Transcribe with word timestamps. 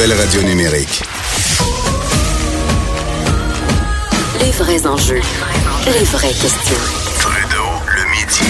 Nouvelle 0.00 0.18
radio 0.18 0.42
numérique. 0.42 1.02
Les 4.40 4.50
vrais 4.52 4.86
enjeux, 4.86 5.20
les 5.84 6.04
vraies 6.04 6.28
questions. 6.28 6.80
Trudeau, 7.18 7.68
le 7.86 8.10
midi. 8.10 8.48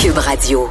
Cube 0.00 0.18
Radio. 0.18 0.70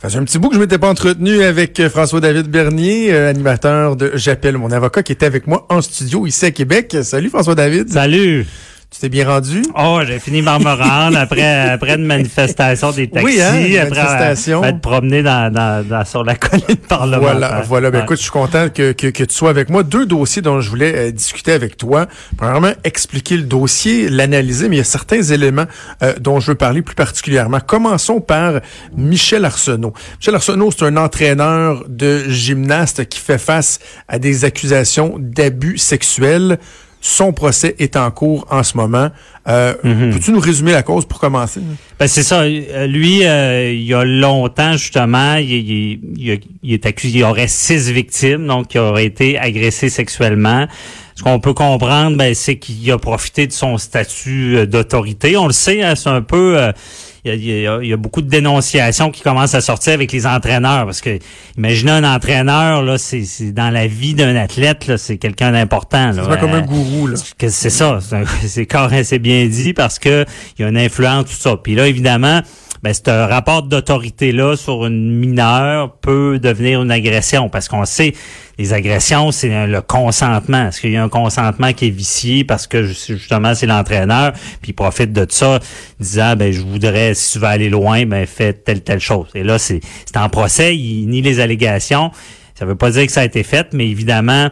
Ça 0.00 0.08
fait 0.08 0.16
un 0.16 0.24
petit 0.24 0.38
bout 0.38 0.48
que 0.48 0.54
je 0.54 0.60
m'étais 0.60 0.78
pas 0.78 0.88
entretenu 0.88 1.42
avec 1.42 1.78
euh, 1.78 1.90
François-David 1.90 2.48
Bernier, 2.48 3.12
euh, 3.12 3.28
animateur 3.28 3.96
de 3.96 4.12
J'appelle 4.14 4.56
mon 4.56 4.70
avocat, 4.70 5.02
qui 5.02 5.12
était 5.12 5.26
avec 5.26 5.46
moi 5.46 5.66
en 5.68 5.82
studio 5.82 6.26
ici 6.26 6.46
à 6.46 6.50
Québec. 6.52 6.96
Salut 7.02 7.28
François-David. 7.28 7.92
Salut. 7.92 8.46
Tu 8.90 9.00
t'es 9.00 9.10
bien 9.10 9.28
rendu? 9.28 9.62
Oh, 9.78 10.00
j'ai 10.06 10.18
fini 10.18 10.40
par 10.42 10.60
me 10.60 10.70
rendre 10.72 11.18
après, 11.18 11.42
après 11.72 11.96
une 11.96 12.06
manifestation 12.06 12.90
des 12.90 13.06
taxis. 13.10 13.26
Oui, 13.26 13.38
hein, 13.42 13.54
une 13.60 13.76
après 13.76 14.02
manifestation. 14.02 14.64
être 14.64 14.80
promené 14.80 15.22
dans, 15.22 15.52
dans, 15.52 15.86
dans- 15.86 16.06
sur 16.06 16.24
la 16.24 16.34
colline 16.36 16.64
parlementaire. 16.88 17.20
Voilà, 17.20 17.62
voilà. 17.68 17.90
Ben, 17.90 17.98
Ouais. 17.98 18.04
écoute, 18.04 18.16
je 18.16 18.22
suis 18.22 18.30
content 18.30 18.70
que, 18.70 18.92
que, 18.92 19.08
que 19.08 19.24
tu 19.24 19.34
sois 19.34 19.50
avec 19.50 19.68
moi. 19.68 19.82
Deux 19.82 20.06
dossiers 20.06 20.40
dont 20.40 20.62
je 20.62 20.70
voulais 20.70 20.94
euh, 20.96 21.10
discuter 21.12 21.52
avec 21.52 21.76
toi. 21.76 22.06
Premièrement, 22.38 22.72
expliquer 22.82 23.36
le 23.36 23.42
dossier, 23.42 24.08
l'analyser, 24.08 24.70
mais 24.70 24.76
il 24.76 24.78
y 24.78 24.82
a 24.82 24.84
certains 24.84 25.22
éléments 25.22 25.66
euh, 26.02 26.14
dont 26.18 26.40
je 26.40 26.52
veux 26.52 26.56
parler 26.56 26.80
plus 26.80 26.94
particulièrement. 26.94 27.60
Commençons 27.60 28.22
par 28.22 28.60
Michel 28.96 29.44
Arsenault. 29.44 29.92
Michel 30.18 30.34
Arsenault, 30.34 30.70
c'est 30.70 30.86
un 30.86 30.96
entraîneur 30.96 31.84
de 31.88 32.24
gymnaste 32.30 33.06
qui 33.10 33.20
fait 33.20 33.36
face 33.38 33.80
à 34.08 34.18
des 34.18 34.46
accusations 34.46 35.16
d'abus 35.18 35.76
sexuels. 35.76 36.58
Son 37.00 37.32
procès 37.32 37.76
est 37.78 37.96
en 37.96 38.10
cours 38.10 38.46
en 38.50 38.62
ce 38.62 38.76
moment. 38.76 39.10
Euh, 39.46 39.74
Peux-tu 39.82 40.32
nous 40.32 40.40
résumer 40.40 40.72
la 40.72 40.82
cause 40.82 41.06
pour 41.06 41.20
commencer? 41.20 41.60
Ben, 41.98 42.06
c'est 42.08 42.22
ça. 42.24 42.40
Euh, 42.42 42.86
Lui, 42.86 43.24
euh, 43.24 43.72
il 43.72 43.82
y 43.84 43.94
a 43.94 44.04
longtemps, 44.04 44.72
justement, 44.72 45.36
il, 45.36 45.50
il- 45.52 46.00
il- 46.16 46.40
il 46.62 46.72
est 46.74 46.86
accusé, 46.86 47.18
il 47.18 47.20
y 47.20 47.24
aurait 47.24 47.46
six 47.48 47.90
victimes, 47.92 48.46
donc 48.46 48.74
il 48.74 48.78
aurait 48.80 49.04
été 49.06 49.38
agressé 49.38 49.88
sexuellement. 49.88 50.66
Ce 51.14 51.22
qu'on 51.22 51.40
peut 51.40 51.54
comprendre, 51.54 52.16
ben, 52.16 52.34
c'est 52.34 52.56
qu'il 52.58 52.90
a 52.92 52.98
profité 52.98 53.46
de 53.46 53.52
son 53.52 53.78
statut 53.78 54.56
euh, 54.58 54.66
d'autorité. 54.66 55.36
On 55.36 55.46
le 55.46 55.52
sait, 55.52 55.82
hein, 55.82 55.94
c'est 55.94 56.10
un 56.10 56.22
peu... 56.22 56.58
euh, 56.58 56.72
il 57.24 57.30
y, 57.30 57.32
a, 57.32 57.34
il 57.34 57.62
y 57.62 57.66
a- 57.66 57.78
il 57.82 57.88
y 57.88 57.92
a 57.92 57.96
beaucoup 57.96 58.22
de 58.22 58.28
dénonciations 58.28 59.10
qui 59.10 59.22
commencent 59.22 59.54
à 59.54 59.60
sortir 59.60 59.92
avec 59.94 60.12
les 60.12 60.26
entraîneurs 60.26 60.84
parce 60.84 61.00
que 61.00 61.18
imaginez 61.56 61.90
un 61.92 62.04
entraîneur 62.04 62.82
là 62.82 62.98
c'est 62.98 63.24
c'est 63.24 63.52
dans 63.52 63.70
la 63.70 63.86
vie 63.86 64.14
d'un 64.14 64.36
athlète 64.36 64.86
là 64.86 64.98
c'est 64.98 65.16
quelqu'un 65.18 65.52
d'important 65.52 66.12
là. 66.12 66.22
C'est 66.22 66.28
pas 66.28 66.36
comme 66.36 66.52
un 66.52 66.62
gourou, 66.62 67.06
là. 67.08 67.16
c'est 67.38 67.70
ça, 67.70 67.98
c'est 68.46 68.66
c'est 69.04 69.18
bien 69.18 69.46
dit 69.46 69.72
parce 69.72 69.98
que 69.98 70.24
il 70.58 70.62
y 70.62 70.64
a 70.64 70.68
une 70.68 70.78
influence 70.78 71.24
tout 71.26 71.32
ça. 71.36 71.56
Puis 71.56 71.74
là 71.74 71.86
évidemment, 71.88 72.40
ben 72.82 72.92
ce 72.94 73.10
rapport 73.28 73.62
d'autorité 73.62 74.32
là 74.32 74.56
sur 74.56 74.86
une 74.86 75.10
mineure 75.14 75.96
peut 75.96 76.38
devenir 76.38 76.82
une 76.82 76.90
agression 76.90 77.48
parce 77.48 77.68
qu'on 77.68 77.84
sait 77.84 78.12
les 78.58 78.72
agressions 78.72 79.30
c'est 79.32 79.66
le 79.66 79.80
consentement. 79.80 80.68
Est-ce 80.68 80.80
qu'il 80.80 80.92
y 80.92 80.96
a 80.96 81.02
un 81.02 81.08
consentement 81.08 81.72
qui 81.72 81.86
est 81.88 81.90
vicié 81.90 82.44
parce 82.44 82.66
que 82.66 82.84
ju- 82.84 83.16
justement 83.16 83.54
c'est 83.54 83.66
l'entraîneur 83.66 84.32
puis 84.62 84.70
il 84.70 84.74
profite 84.74 85.12
de 85.12 85.26
ça 85.28 85.58
disant 86.00 86.34
ben 86.36 86.52
je 86.52 86.60
voudrais 86.60 87.14
si 87.14 87.32
tu 87.32 87.38
veux 87.38 87.46
aller 87.46 87.68
loin 87.68 88.06
ben 88.06 88.26
fais 88.26 88.52
telle 88.52 88.82
telle 88.82 89.00
chose. 89.00 89.28
Et 89.34 89.42
là 89.42 89.58
c'est 89.58 89.80
c'est 90.06 90.16
en 90.16 90.28
procès, 90.28 90.76
il 90.76 91.06
nie 91.06 91.22
les 91.22 91.40
allégations. 91.40 92.10
Ça 92.54 92.64
veut 92.64 92.74
pas 92.74 92.90
dire 92.90 93.06
que 93.06 93.12
ça 93.12 93.20
a 93.20 93.24
été 93.24 93.44
fait, 93.44 93.68
mais 93.72 93.88
évidemment, 93.88 94.48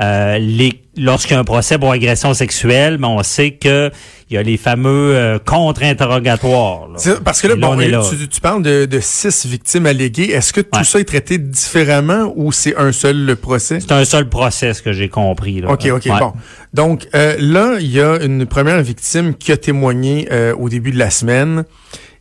euh, 0.00 0.38
les, 0.38 0.72
lorsqu'il 0.96 1.32
y 1.34 1.36
a 1.36 1.40
un 1.40 1.44
procès 1.44 1.78
pour 1.78 1.90
agression 1.92 2.34
sexuelle, 2.34 2.98
ben, 2.98 3.08
on 3.08 3.22
sait 3.22 3.52
que 3.52 3.90
il 4.30 4.34
y 4.34 4.38
a 4.38 4.42
les 4.42 4.56
fameux 4.56 5.14
euh, 5.14 5.38
contre-interrogatoires. 5.38 6.88
Parce 7.24 7.40
que 7.42 7.48
là, 7.48 7.56
bon, 7.56 7.76
là. 7.76 8.02
Tu, 8.08 8.28
tu 8.28 8.40
parles 8.40 8.62
de, 8.62 8.84
de 8.86 9.00
six 9.00 9.46
victimes 9.46 9.86
alléguées. 9.86 10.30
Est-ce 10.30 10.52
que 10.52 10.60
tout 10.60 10.78
Ouais. 10.78 10.84
ça 10.84 10.98
est 11.00 11.04
traité 11.04 11.38
différemment 11.38 12.32
ou 12.36 12.50
c'est 12.52 12.76
un 12.76 12.90
seul 12.92 13.24
le 13.24 13.36
procès? 13.36 13.80
C'est 13.80 13.92
un 13.92 14.04
seul 14.04 14.28
procès, 14.28 14.74
ce 14.74 14.82
que 14.82 14.92
j'ai 14.92 15.08
compris. 15.08 15.60
Là. 15.60 15.70
OK, 15.70 15.86
OK, 15.92 16.06
Ouais. 16.06 16.18
bon. 16.18 16.32
Donc 16.72 17.06
euh, 17.14 17.36
là, 17.38 17.76
il 17.80 17.90
y 17.90 18.00
a 18.00 18.16
une 18.22 18.46
première 18.46 18.82
victime 18.82 19.34
qui 19.34 19.52
a 19.52 19.56
témoigné 19.56 20.28
euh, 20.32 20.54
au 20.56 20.68
début 20.68 20.90
de 20.90 20.98
la 20.98 21.10
semaine. 21.10 21.64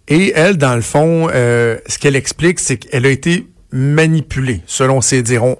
Et 0.09 0.33
elle, 0.35 0.57
dans 0.57 0.75
le 0.75 0.81
fond, 0.81 1.29
ce 1.31 1.97
qu'elle 1.97 2.17
explique, 2.17 2.59
c'est 2.59 2.75
qu'elle 2.75 3.05
a 3.05 3.09
été 3.09 3.47
manipulée, 3.71 4.61
selon 4.67 4.99
ses 4.99 5.23
dires. 5.23 5.55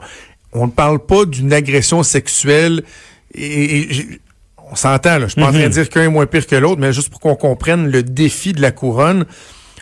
On 0.54 0.68
ne 0.68 0.72
parle 0.72 1.00
pas 1.00 1.26
d'une 1.26 1.54
agression 1.54 2.04
sexuelle. 2.04 2.84
Et, 3.34 3.82
et 3.82 4.20
on 4.72 4.76
s'entend, 4.76 5.20
là. 5.20 5.26
Je 5.28 5.34
suis 5.34 5.42
pas 5.42 5.48
en 5.48 5.52
train 5.52 5.64
de 5.64 5.68
dire 5.68 5.90
qu'un 5.90 6.04
est 6.04 6.08
moins 6.08 6.26
pire 6.26 6.48
que 6.48 6.56
l'autre, 6.56 6.80
mais 6.80 6.94
juste 6.94 7.10
pour 7.10 7.20
qu'on 7.20 7.36
comprenne 7.36 7.90
le 7.90 8.04
défi 8.04 8.54
de 8.54 8.62
la 8.62 8.72
couronne. 8.72 9.26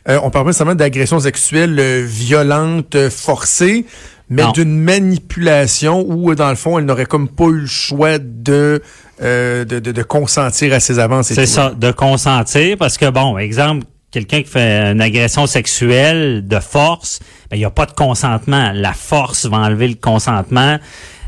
Euh, 0.09 0.19
on 0.23 0.31
parle 0.31 0.47
pas 0.47 0.53
seulement 0.53 0.75
d'agression 0.75 1.19
sexuelle 1.19 1.79
euh, 1.79 2.03
violente, 2.05 2.95
euh, 2.95 3.09
forcée, 3.09 3.85
mais 4.29 4.43
d'une 4.53 4.79
manipulation 4.79 6.03
où, 6.07 6.31
euh, 6.31 6.35
dans 6.35 6.49
le 6.49 6.55
fond, 6.55 6.79
elle 6.79 6.85
n'aurait 6.85 7.05
comme 7.05 7.27
pas 7.27 7.45
eu 7.45 7.59
le 7.59 7.67
choix 7.67 8.17
de, 8.17 8.81
euh, 9.21 9.63
de, 9.65 9.79
de, 9.79 9.91
de 9.91 10.03
consentir 10.03 10.73
à 10.73 10.79
ses 10.79 10.97
avances. 10.97 11.27
C'est 11.27 11.45
ça, 11.45 11.73
de 11.77 11.91
consentir, 11.91 12.77
parce 12.77 12.97
que 12.97 13.09
bon, 13.09 13.37
exemple, 13.37 13.85
quelqu'un 14.09 14.41
qui 14.41 14.49
fait 14.49 14.91
une 14.91 15.01
agression 15.01 15.45
sexuelle 15.45 16.47
de 16.47 16.59
force, 16.59 17.19
il 17.51 17.57
n'y 17.57 17.65
a 17.65 17.69
pas 17.69 17.85
de 17.85 17.91
consentement. 17.91 18.71
La 18.73 18.93
force 18.93 19.45
va 19.45 19.57
enlever 19.57 19.87
le 19.87 19.95
consentement. 19.95 20.77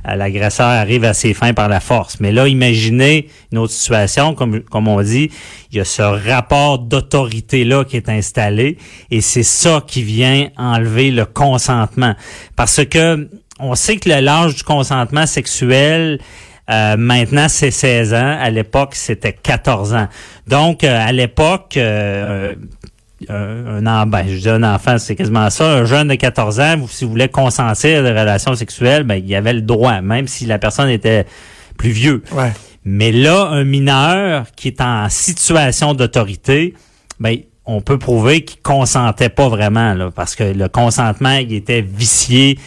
Euh, 0.08 0.16
L'agresseur 0.16 0.68
arrive 0.68 1.04
à 1.06 1.14
ses 1.14 1.34
fins 1.34 1.54
par 1.54 1.70
la 1.70 1.80
force. 1.80 2.20
Mais 2.20 2.32
là, 2.32 2.48
imaginez 2.48 3.28
une 3.52 3.58
autre 3.60 3.74
situation, 3.74 4.34
comme, 4.34 4.62
comme 4.62 4.88
on 4.88 5.02
dit, 5.02 5.30
il 5.72 5.78
y 5.78 5.80
a 5.80 5.86
ce 5.86 6.02
rapport 6.02 6.80
d'autorité-là 6.80 7.86
qui 7.86 7.98
est 7.98 8.10
installé 8.10 8.78
et 9.12 9.22
c'est 9.22 9.44
ça 9.44 9.84
qui 9.86 10.04
vient 10.04 10.50
enlever 10.58 11.12
le 11.12 11.26
consentement. 11.26 12.16
Parce 12.56 12.84
que 12.86 13.30
on 13.60 13.76
sait 13.76 13.98
que 13.98 14.10
l'âge 14.10 14.56
du 14.56 14.64
consentement 14.64 15.26
sexuel, 15.26 16.20
euh, 16.70 16.96
maintenant, 16.98 17.48
c'est 17.50 17.72
16 17.72 18.14
ans. 18.14 18.38
À 18.40 18.50
l'époque, 18.50 18.96
c'était 18.96 19.34
14 19.34 19.94
ans. 19.94 20.08
Donc, 20.48 20.84
euh, 20.84 21.08
à 21.08 21.12
l'époque, 21.12 21.78
euh, 21.78 22.56
un, 23.30 23.86
un, 23.86 23.88
en- 23.88 24.06
ben, 24.06 24.26
je 24.28 24.38
dis 24.38 24.50
un 24.50 24.64
enfant, 24.64 24.98
c'est 24.98 25.16
quasiment 25.16 25.50
ça. 25.50 25.66
Un 25.66 25.86
jeune 25.86 26.08
de 26.08 26.16
14 26.16 26.60
ans, 26.60 26.76
si 26.90 27.06
vous 27.06 27.12
voulez 27.12 27.28
consentir 27.30 28.00
à 28.00 28.02
des 28.04 28.10
relations 28.20 28.56
sexuelles, 28.56 29.04
ben, 29.04 29.16
il 29.16 29.28
y 29.28 29.36
avait 29.36 29.54
le 29.54 29.62
droit, 29.62 30.02
même 30.02 30.28
si 30.28 30.46
la 30.46 30.60
personne 30.60 30.90
était 30.90 31.26
plus 31.78 31.92
vieux. 31.92 32.24
Ouais. 32.32 32.52
Mais 32.86 33.12
là, 33.12 33.48
un 33.52 33.64
mineur 33.64 34.46
qui 34.56 34.68
est 34.68 34.82
en 34.82 35.08
situation 35.10 35.94
d'autorité, 35.94 36.74
ben, 37.20 37.38
on 37.66 37.80
peut 37.80 37.98
prouver 37.98 38.44
qu'il 38.44 38.62
consentait 38.62 39.30
pas 39.30 39.48
vraiment, 39.48 39.94
là, 39.94 40.12
parce 40.14 40.36
que 40.36 40.44
le 40.44 40.68
consentement, 40.68 41.38
il 41.38 41.54
était 41.54 41.82
vicié 41.82 42.60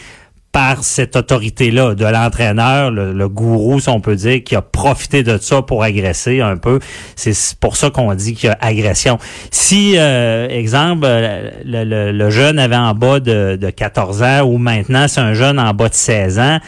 par 0.57 0.85
cette 0.85 1.17
autorité-là 1.17 1.95
de 1.95 2.07
l'entraîneur, 2.07 2.91
le, 2.91 3.13
le 3.13 3.29
gourou, 3.29 3.79
si 3.79 3.91
on 3.91 4.01
peut 4.01 4.17
dire, 4.17 4.43
qui 4.43 4.57
a 4.57 4.63
profité 4.63 5.23
de 5.23 5.37
ça 5.37 5.61
pour 5.61 5.83
agresser 5.83 6.41
un 6.41 6.57
peu. 6.57 6.79
C'est 7.15 7.35
pour 7.61 7.77
ça 7.77 7.91
qu'on 7.91 8.15
dit 8.15 8.33
qu'il 8.33 8.49
y 8.49 8.51
a 8.51 8.57
agression. 8.63 9.19
Si, 9.51 9.99
euh, 9.99 10.49
exemple, 10.49 11.03
euh, 11.05 11.51
le, 11.63 11.85
le- 11.85 12.11
le 12.11 12.31
jeune 12.31 12.59
avait 12.59 12.75
en 12.75 12.95
bas 12.95 13.21
de, 13.21 13.59
de 13.61 13.69
14 13.69 14.23
ans 14.23 14.41
ou 14.47 14.57
maintenant 14.57 15.09
c'est 15.09 15.21
un 15.21 15.35
jeune 15.35 15.59
en 15.59 15.75
bas 15.75 15.91
de 15.91 15.95
16 15.95 16.39
ans, 16.39 16.59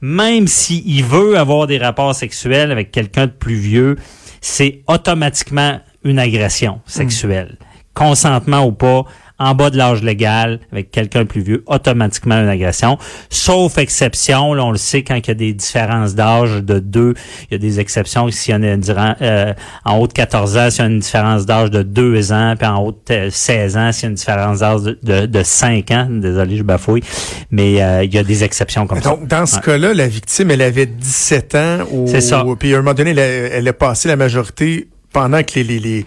même 0.00 0.48
s'il 0.48 1.04
veut 1.04 1.38
avoir 1.38 1.68
des 1.68 1.78
rapports 1.78 2.16
sexuels 2.16 2.72
avec 2.72 2.90
quelqu'un 2.90 3.26
de 3.26 3.32
plus 3.32 3.54
vieux, 3.54 3.94
c'est 4.40 4.80
automatiquement 4.88 5.78
une 6.02 6.18
agression 6.18 6.80
sexuelle. 6.84 7.58
Consentement 7.94 8.66
ou 8.66 8.72
pas, 8.72 9.04
en 9.38 9.54
bas 9.54 9.70
de 9.70 9.76
l'âge 9.76 10.02
légal, 10.02 10.60
avec 10.72 10.90
quelqu'un 10.90 11.20
de 11.20 11.28
plus 11.28 11.42
vieux, 11.42 11.62
automatiquement 11.66 12.36
une 12.40 12.48
agression. 12.48 12.98
Sauf 13.28 13.76
exception, 13.78 14.54
là, 14.54 14.64
on 14.64 14.70
le 14.70 14.78
sait, 14.78 15.02
quand 15.02 15.14
il 15.16 15.26
y 15.28 15.30
a 15.30 15.34
des 15.34 15.52
différences 15.52 16.14
d'âge 16.14 16.62
de 16.62 16.78
deux, 16.78 17.14
il 17.50 17.52
y 17.52 17.54
a 17.54 17.58
des 17.58 17.80
exceptions 17.80 18.30
s'il 18.30 18.54
y 18.54 18.56
en 18.56 18.62
a 18.62 18.68
une 18.72 18.82
euh, 19.22 19.52
en 19.84 19.98
haut 19.98 20.06
de 20.06 20.12
14 20.12 20.56
ans, 20.56 20.70
s'il 20.70 20.80
y 20.80 20.82
a 20.86 20.90
une 20.90 20.98
différence 21.00 21.46
d'âge 21.46 21.70
de 21.70 21.82
2 21.82 22.32
ans, 22.32 22.54
puis 22.58 22.66
en 22.66 22.82
haut 22.82 22.92
de 22.92 23.14
euh, 23.14 23.30
16 23.30 23.76
ans, 23.76 23.92
s'il 23.92 24.02
y 24.04 24.06
a 24.06 24.08
une 24.10 24.14
différence 24.14 24.58
d'âge 24.60 24.82
de, 24.82 24.98
de, 25.02 25.26
de 25.26 25.42
5 25.42 25.90
ans. 25.90 26.06
Désolé, 26.10 26.56
je 26.56 26.62
bafouille. 26.62 27.02
Mais 27.50 27.82
euh, 27.82 28.04
il 28.04 28.14
y 28.14 28.18
a 28.18 28.22
des 28.24 28.44
exceptions 28.44 28.86
comme 28.86 29.02
ça. 29.02 29.10
Donc, 29.10 29.26
dans 29.28 29.44
ce 29.46 29.56
Ouais. 29.56 29.62
cas-là, 29.62 29.94
la 29.94 30.08
victime, 30.08 30.50
elle 30.50 30.62
avait 30.62 30.86
17 30.86 31.54
ans. 31.54 31.78
Au, 31.92 32.06
C'est 32.06 32.20
ça. 32.20 32.44
Puis 32.58 32.74
à 32.74 32.78
un 32.78 32.80
moment 32.82 32.94
donné, 32.94 33.10
elle 33.10 33.18
a, 33.18 33.22
elle 33.24 33.68
a 33.68 33.72
passé 33.72 34.08
la 34.08 34.16
majorité 34.16 34.88
pendant 35.12 35.42
que 35.42 35.54
les, 35.56 35.64
les, 35.64 35.78
les, 35.80 36.06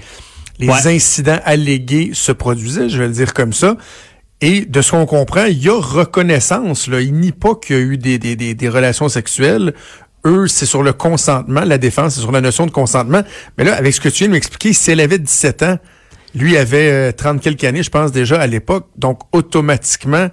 les 0.59 0.67
Ouais. 0.67 0.87
incidents 0.95 1.39
allégués 1.45 2.11
se 2.13 2.31
produisaient, 2.31 2.89
je 2.89 2.99
vais 2.99 3.07
le 3.07 3.13
dire 3.13 3.33
comme 3.33 3.53
ça. 3.53 3.77
Et 4.41 4.65
de 4.65 4.81
ce 4.81 4.91
qu'on 4.91 5.05
comprend, 5.05 5.45
il 5.45 5.61
y 5.61 5.69
a 5.69 5.79
reconnaissance. 5.79 6.87
Là. 6.87 7.01
Il 7.01 7.13
nie 7.13 7.31
pas 7.33 7.55
qu'il 7.55 7.75
y 7.75 7.79
a 7.79 7.81
eu 7.81 7.97
des, 7.97 8.17
des, 8.19 8.35
des, 8.35 8.53
des 8.53 8.69
relations 8.69 9.09
sexuelles. 9.09 9.73
Eux, 10.25 10.47
c'est 10.47 10.65
sur 10.65 10.83
le 10.83 10.93
consentement. 10.93 11.61
La 11.61 11.77
défense, 11.77 12.15
c'est 12.15 12.21
sur 12.21 12.31
la 12.31 12.41
notion 12.41 12.65
de 12.65 12.71
consentement. 12.71 13.21
Mais 13.57 13.63
là, 13.65 13.75
avec 13.75 13.93
ce 13.93 13.99
que 14.01 14.09
tu 14.09 14.19
viens 14.19 14.27
de 14.27 14.33
m'expliquer, 14.33 14.71
si 14.73 14.91
elle 14.91 14.99
avait 15.01 15.19
17 15.19 15.63
ans, 15.63 15.77
lui 16.35 16.55
avait 16.57 16.89
euh, 16.89 17.11
30 17.11 17.41
quelques 17.41 17.63
années, 17.65 17.83
je 17.83 17.89
pense, 17.89 18.11
déjà 18.11 18.39
à 18.39 18.47
l'époque. 18.47 18.87
Donc, 18.97 19.19
automatiquement, 19.33 20.27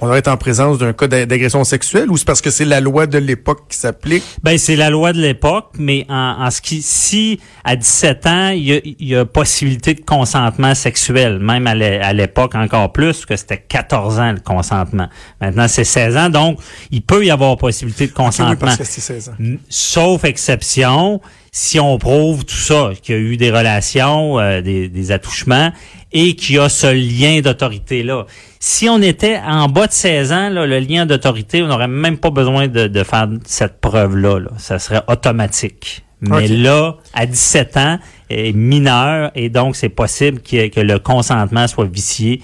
on 0.00 0.08
aurait 0.08 0.20
été 0.20 0.30
en 0.30 0.36
présence 0.36 0.78
d'un 0.78 0.92
cas 0.92 1.06
d'a- 1.06 1.26
d'agression 1.26 1.62
sexuelle 1.64 2.10
ou 2.10 2.16
c'est 2.16 2.24
parce 2.26 2.40
que 2.40 2.50
c'est 2.50 2.64
la 2.64 2.80
loi 2.80 3.06
de 3.06 3.18
l'époque 3.18 3.64
qui 3.68 3.76
s'applique? 3.78 4.24
Ben 4.42 4.56
c'est 4.58 4.76
la 4.76 4.90
loi 4.90 5.12
de 5.12 5.20
l'époque, 5.20 5.70
mais 5.78 6.06
en, 6.08 6.36
en 6.46 6.50
ce 6.50 6.60
qui 6.60 6.82
si 6.82 7.40
à 7.64 7.76
17 7.76 8.26
ans 8.26 8.48
il 8.48 8.62
y 8.64 8.72
a, 8.74 8.80
y 8.98 9.14
a 9.14 9.24
possibilité 9.24 9.94
de 9.94 10.00
consentement 10.00 10.74
sexuel, 10.74 11.38
même 11.38 11.66
à 11.66 11.74
l'é- 11.74 12.00
à 12.00 12.12
l'époque 12.12 12.54
encore 12.54 12.92
plus 12.92 13.26
que 13.26 13.36
c'était 13.36 13.58
14 13.68 14.18
ans 14.18 14.32
le 14.32 14.40
consentement. 14.40 15.08
Maintenant 15.40 15.68
c'est 15.68 15.84
16 15.84 16.16
ans, 16.16 16.28
donc 16.30 16.58
il 16.90 17.02
peut 17.02 17.24
y 17.24 17.30
avoir 17.30 17.56
possibilité 17.56 18.06
de 18.06 18.12
Ok, 18.12 18.18
oui, 18.18 18.24
consentement. 18.24 18.56
parce 18.60 18.76
que 18.78 18.84
c'est 18.84 19.00
16 19.00 19.28
ans. 19.30 19.32
Sauf 19.68 20.24
exception, 20.24 21.20
si 21.52 21.80
on 21.80 21.98
prouve 21.98 22.44
tout 22.44 22.54
ça, 22.54 22.90
qu'il 23.02 23.14
y 23.14 23.18
a 23.18 23.20
eu 23.20 23.36
des 23.36 23.50
relations, 23.50 24.38
euh, 24.38 24.60
des, 24.60 24.88
des 24.88 25.12
attouchements, 25.12 25.72
et 26.12 26.34
qu'il 26.34 26.56
y 26.56 26.58
a 26.58 26.68
ce 26.68 26.86
lien 26.88 27.40
d'autorité-là. 27.40 28.26
Si 28.58 28.88
on 28.88 29.00
était 29.00 29.38
en 29.46 29.68
bas 29.68 29.86
de 29.86 29.92
16 29.92 30.32
ans, 30.32 30.48
là, 30.50 30.66
le 30.66 30.78
lien 30.80 31.06
d'autorité, 31.06 31.62
on 31.62 31.68
n'aurait 31.68 31.88
même 31.88 32.18
pas 32.18 32.30
besoin 32.30 32.68
de, 32.68 32.88
de 32.88 33.02
faire 33.04 33.28
cette 33.46 33.80
preuve-là. 33.80 34.38
Là. 34.40 34.50
Ça 34.58 34.78
serait 34.78 35.02
automatique. 35.08 36.04
Mais 36.22 36.48
là, 36.48 36.96
à 37.14 37.24
17 37.26 37.76
ans, 37.78 37.98
est 38.28 38.52
mineur, 38.52 39.30
et 39.34 39.48
donc 39.48 39.74
c'est 39.74 39.88
possible 39.88 40.40
ait- 40.52 40.68
que 40.70 40.80
le 40.80 40.98
consentement 40.98 41.66
soit 41.66 41.86
vicié 41.86 42.42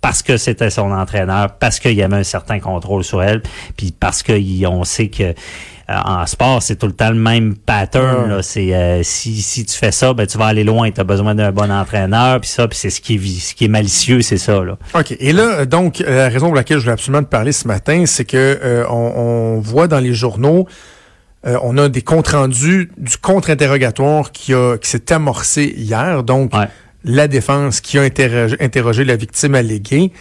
parce 0.00 0.22
que 0.22 0.36
c'était 0.36 0.70
son 0.70 0.90
entraîneur, 0.90 1.56
parce 1.58 1.78
qu'il 1.78 1.92
y 1.92 2.02
avait 2.02 2.16
un 2.16 2.22
certain 2.24 2.58
contrôle 2.58 3.04
sur 3.04 3.22
elle, 3.22 3.40
puis 3.76 3.94
parce 3.98 4.24
qu'on 4.24 4.82
sait 4.82 5.06
que 5.08 5.32
en 5.88 6.26
sport, 6.26 6.62
c'est 6.62 6.76
tout 6.76 6.86
le 6.86 6.92
temps 6.92 7.10
le 7.10 7.16
même 7.16 7.56
pattern. 7.56 8.28
Là. 8.28 8.42
C'est 8.42 8.74
euh, 8.74 9.02
si, 9.02 9.40
si 9.42 9.64
tu 9.64 9.76
fais 9.76 9.92
ça, 9.92 10.12
ben 10.14 10.26
tu 10.26 10.38
vas 10.38 10.46
aller 10.46 10.64
loin. 10.64 10.90
Tu 10.90 11.00
as 11.00 11.04
besoin 11.04 11.34
d'un 11.34 11.52
bon 11.52 11.70
entraîneur, 11.70 12.40
puis 12.40 12.48
ça, 12.50 12.68
puis 12.68 12.78
c'est 12.78 12.90
ce 12.90 13.00
qui 13.00 13.14
est 13.16 13.40
ce 13.40 13.54
qui 13.54 13.64
est 13.66 13.68
malicieux, 13.68 14.22
c'est 14.22 14.38
ça. 14.38 14.62
Là. 14.62 14.78
OK. 14.94 15.16
Et 15.18 15.32
là, 15.32 15.42
euh, 15.60 15.64
donc, 15.66 16.00
euh, 16.00 16.16
la 16.24 16.28
raison 16.28 16.46
pour 16.46 16.54
laquelle 16.56 16.78
je 16.78 16.82
voulais 16.84 16.92
absolument 16.94 17.22
te 17.24 17.28
parler 17.28 17.52
ce 17.52 17.66
matin, 17.68 18.04
c'est 18.06 18.24
que 18.24 18.36
euh, 18.62 18.84
on, 18.88 18.94
on 19.56 19.60
voit 19.60 19.88
dans 19.88 20.00
les 20.00 20.14
journaux, 20.14 20.66
euh, 21.46 21.58
on 21.62 21.76
a 21.78 21.88
des 21.88 22.02
comptes 22.02 22.28
rendus 22.28 22.90
du 22.98 23.16
contre-interrogatoire 23.18 24.32
qui, 24.32 24.54
a, 24.54 24.76
qui 24.78 24.88
s'est 24.88 25.12
amorcé 25.12 25.74
hier. 25.76 26.22
Donc, 26.22 26.54
Ouais. 26.54 26.68
la 27.04 27.26
défense 27.28 27.80
qui 27.80 27.98
a 27.98 28.02
interrogé, 28.02 28.56
interrogé 28.60 29.04
la 29.04 29.16
victime 29.16 29.54
alléguée. 29.56 30.12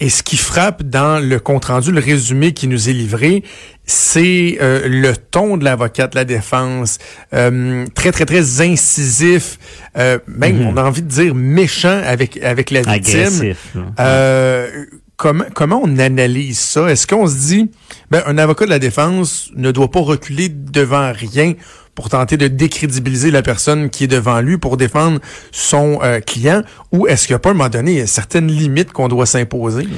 Et 0.00 0.10
ce 0.10 0.22
qui 0.22 0.36
frappe 0.36 0.82
dans 0.84 1.18
le 1.18 1.40
compte-rendu, 1.40 1.90
le 1.90 2.00
résumé 2.00 2.52
qui 2.52 2.68
nous 2.68 2.88
est 2.88 2.92
livré, 2.92 3.42
c'est 3.84 4.58
euh, 4.60 4.86
le 4.86 5.16
ton 5.16 5.56
de 5.56 5.64
l'avocate 5.64 6.12
de 6.12 6.16
la 6.18 6.24
défense, 6.24 6.98
euh, 7.34 7.84
très, 7.94 8.12
très, 8.12 8.24
très 8.24 8.60
incisif, 8.60 9.58
euh, 9.96 10.18
même, 10.28 10.66
on 10.66 10.76
a 10.76 10.84
envie 10.84 11.02
de 11.02 11.08
dire 11.08 11.34
méchant 11.34 12.00
avec, 12.04 12.36
avec 12.42 12.70
la 12.70 12.82
victime. 12.82 13.20
Agressif. 13.20 13.76
Euh, 13.98 14.84
comment, 15.16 15.44
comment 15.54 15.80
on 15.82 15.98
analyse 15.98 16.58
ça? 16.58 16.88
Est-ce 16.88 17.06
qu'on 17.06 17.26
se 17.26 17.36
dit, 17.36 17.70
ben, 18.10 18.22
un 18.26 18.38
avocat 18.38 18.64
de 18.64 18.70
la 18.70 18.78
défense 18.78 19.50
ne 19.56 19.70
doit 19.70 19.90
pas 19.90 20.00
reculer 20.00 20.48
devant 20.48 21.12
rien 21.12 21.54
pour 21.94 22.08
tenter 22.08 22.36
de 22.36 22.46
décrédibiliser 22.48 23.30
la 23.30 23.42
personne 23.42 23.90
qui 23.90 24.04
est 24.04 24.08
devant 24.08 24.40
lui 24.40 24.56
pour 24.56 24.76
défendre 24.76 25.18
son 25.50 25.98
euh, 26.02 26.20
client? 26.20 26.62
Ou 26.92 27.06
est-ce 27.08 27.26
qu'il 27.26 27.34
n'y 27.34 27.36
a 27.36 27.40
pas, 27.40 27.48
à 27.48 27.52
un 27.52 27.56
moment 27.56 27.68
donné, 27.68 28.06
certaines 28.06 28.46
limites 28.48 28.92
qu'on 28.92 29.08
doit 29.08 29.26
s'imposer? 29.26 29.88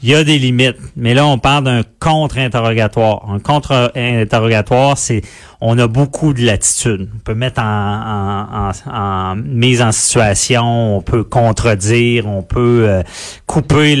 Il 0.00 0.08
y 0.08 0.14
a 0.14 0.22
des 0.22 0.38
limites, 0.38 0.76
mais 0.94 1.12
là 1.12 1.26
on 1.26 1.38
parle 1.38 1.64
d'un 1.64 1.82
contre-interrogatoire. 1.98 3.28
Un 3.28 3.40
contre-interrogatoire, 3.40 4.96
c'est 4.96 5.22
on 5.60 5.76
a 5.76 5.88
beaucoup 5.88 6.32
de 6.34 6.42
latitude. 6.42 7.08
On 7.16 7.18
peut 7.18 7.34
mettre 7.34 7.60
en, 7.60 7.64
en, 7.64 8.70
en- 8.70 8.94
en 8.94 9.34
mise 9.34 9.82
en 9.82 9.90
situation, 9.90 10.96
on 10.96 11.02
peut 11.02 11.24
contredire, 11.24 12.28
on 12.28 12.42
peut 12.42 12.84
euh, 12.88 13.02
couper 13.46 13.96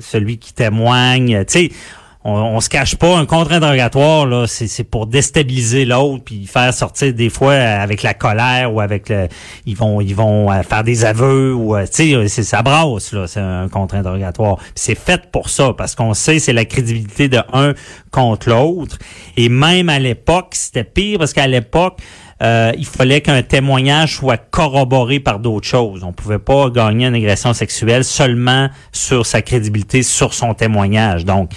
celui 0.00 0.38
qui 0.38 0.54
témoigne. 0.54 1.44
Tu 1.46 1.52
sais, 1.68 1.70
on, 2.26 2.56
on 2.56 2.60
se 2.60 2.68
cache 2.68 2.96
pas. 2.96 3.16
Un 3.16 3.24
contre-interrogatoire, 3.24 4.26
là, 4.26 4.46
c'est 4.46 4.66
c'est 4.66 4.84
pour 4.84 5.06
déstabiliser 5.06 5.84
l'autre 5.84 6.24
puis 6.24 6.46
faire 6.46 6.74
sortir 6.74 7.14
des 7.14 7.30
fois 7.30 7.54
avec 7.54 8.02
la 8.02 8.14
colère 8.14 8.74
ou 8.74 8.80
avec 8.80 9.08
le, 9.08 9.28
ils 9.64 9.76
vont 9.76 10.00
ils 10.00 10.14
vont 10.14 10.50
euh, 10.50 10.62
faire 10.62 10.82
des 10.82 11.04
aveux 11.04 11.54
ou 11.54 11.76
euh, 11.76 11.86
tu 11.86 12.10
sais, 12.10 12.28
c'est 12.28 12.42
ça 12.42 12.62
brasse 12.62 13.12
là, 13.12 13.26
c'est 13.26 13.40
un 13.40 13.68
contre-interrogatoire. 13.68 14.58
C'est 14.74 14.98
fait 14.98 15.30
pour 15.30 15.48
ça 15.48 15.72
parce 15.72 15.94
qu'on 15.94 16.14
sait 16.14 16.40
c'est 16.40 16.52
la 16.52 16.64
crédibilité 16.64 17.28
de 17.28 17.38
un 17.52 17.74
contre 18.10 18.48
l'autre. 18.50 18.98
Et 19.36 19.48
même 19.48 19.88
à 19.88 19.98
l'époque, 19.98 20.48
c'était 20.52 20.84
pire 20.84 21.18
parce 21.18 21.32
qu'à 21.32 21.46
l'époque 21.46 22.00
euh, 22.42 22.72
il 22.76 22.84
fallait 22.84 23.22
qu'un 23.22 23.42
témoignage 23.42 24.16
soit 24.16 24.36
corroboré 24.36 25.20
par 25.20 25.38
d'autres 25.38 25.66
choses. 25.66 26.04
On 26.04 26.12
pouvait 26.12 26.38
pas 26.38 26.68
gagner 26.68 27.06
une 27.06 27.14
agression 27.14 27.54
sexuelle 27.54 28.04
seulement 28.04 28.68
sur 28.92 29.24
sa 29.24 29.40
crédibilité, 29.40 30.02
sur 30.02 30.34
son 30.34 30.52
témoignage. 30.52 31.24
Donc, 31.24 31.50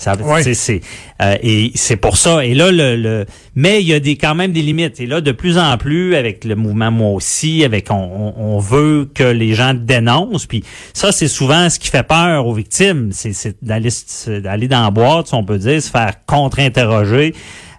ça, 0.00 0.14
euh, 0.14 1.36
et 1.42 1.72
c'est 1.74 1.96
pour 1.96 2.16
ça. 2.16 2.42
Et 2.44 2.54
là, 2.54 2.72
le, 2.72 2.96
le 2.96 3.26
mais 3.54 3.82
il 3.82 3.88
y 3.88 3.92
a 3.92 4.00
des 4.00 4.16
quand 4.16 4.34
même 4.34 4.50
des 4.52 4.62
limites. 4.62 4.98
Et 4.98 5.06
là, 5.06 5.20
de 5.20 5.32
plus 5.32 5.58
en 5.58 5.76
plus, 5.76 6.14
avec 6.14 6.44
le 6.44 6.56
mouvement 6.56 6.90
moi 6.90 7.10
aussi, 7.10 7.64
avec 7.64 7.90
on, 7.90 8.34
on, 8.36 8.58
veut 8.58 9.10
que 9.14 9.24
les 9.24 9.52
gens 9.52 9.74
dénoncent. 9.74 10.46
Puis 10.46 10.64
ça, 10.94 11.12
c'est 11.12 11.28
souvent 11.28 11.68
ce 11.68 11.78
qui 11.78 11.88
fait 11.88 12.02
peur 12.02 12.46
aux 12.46 12.54
victimes, 12.54 13.10
c'est 13.12 13.34
c'est 13.34 13.62
d'aller 13.62 13.90
d'aller 14.26 14.68
dans 14.68 14.84
la 14.84 14.90
boîte, 14.90 15.28
si 15.28 15.34
on 15.34 15.44
peut 15.44 15.58
dire, 15.58 15.82
se 15.82 15.90
faire 15.90 16.14
contre-interroger. 16.26 17.34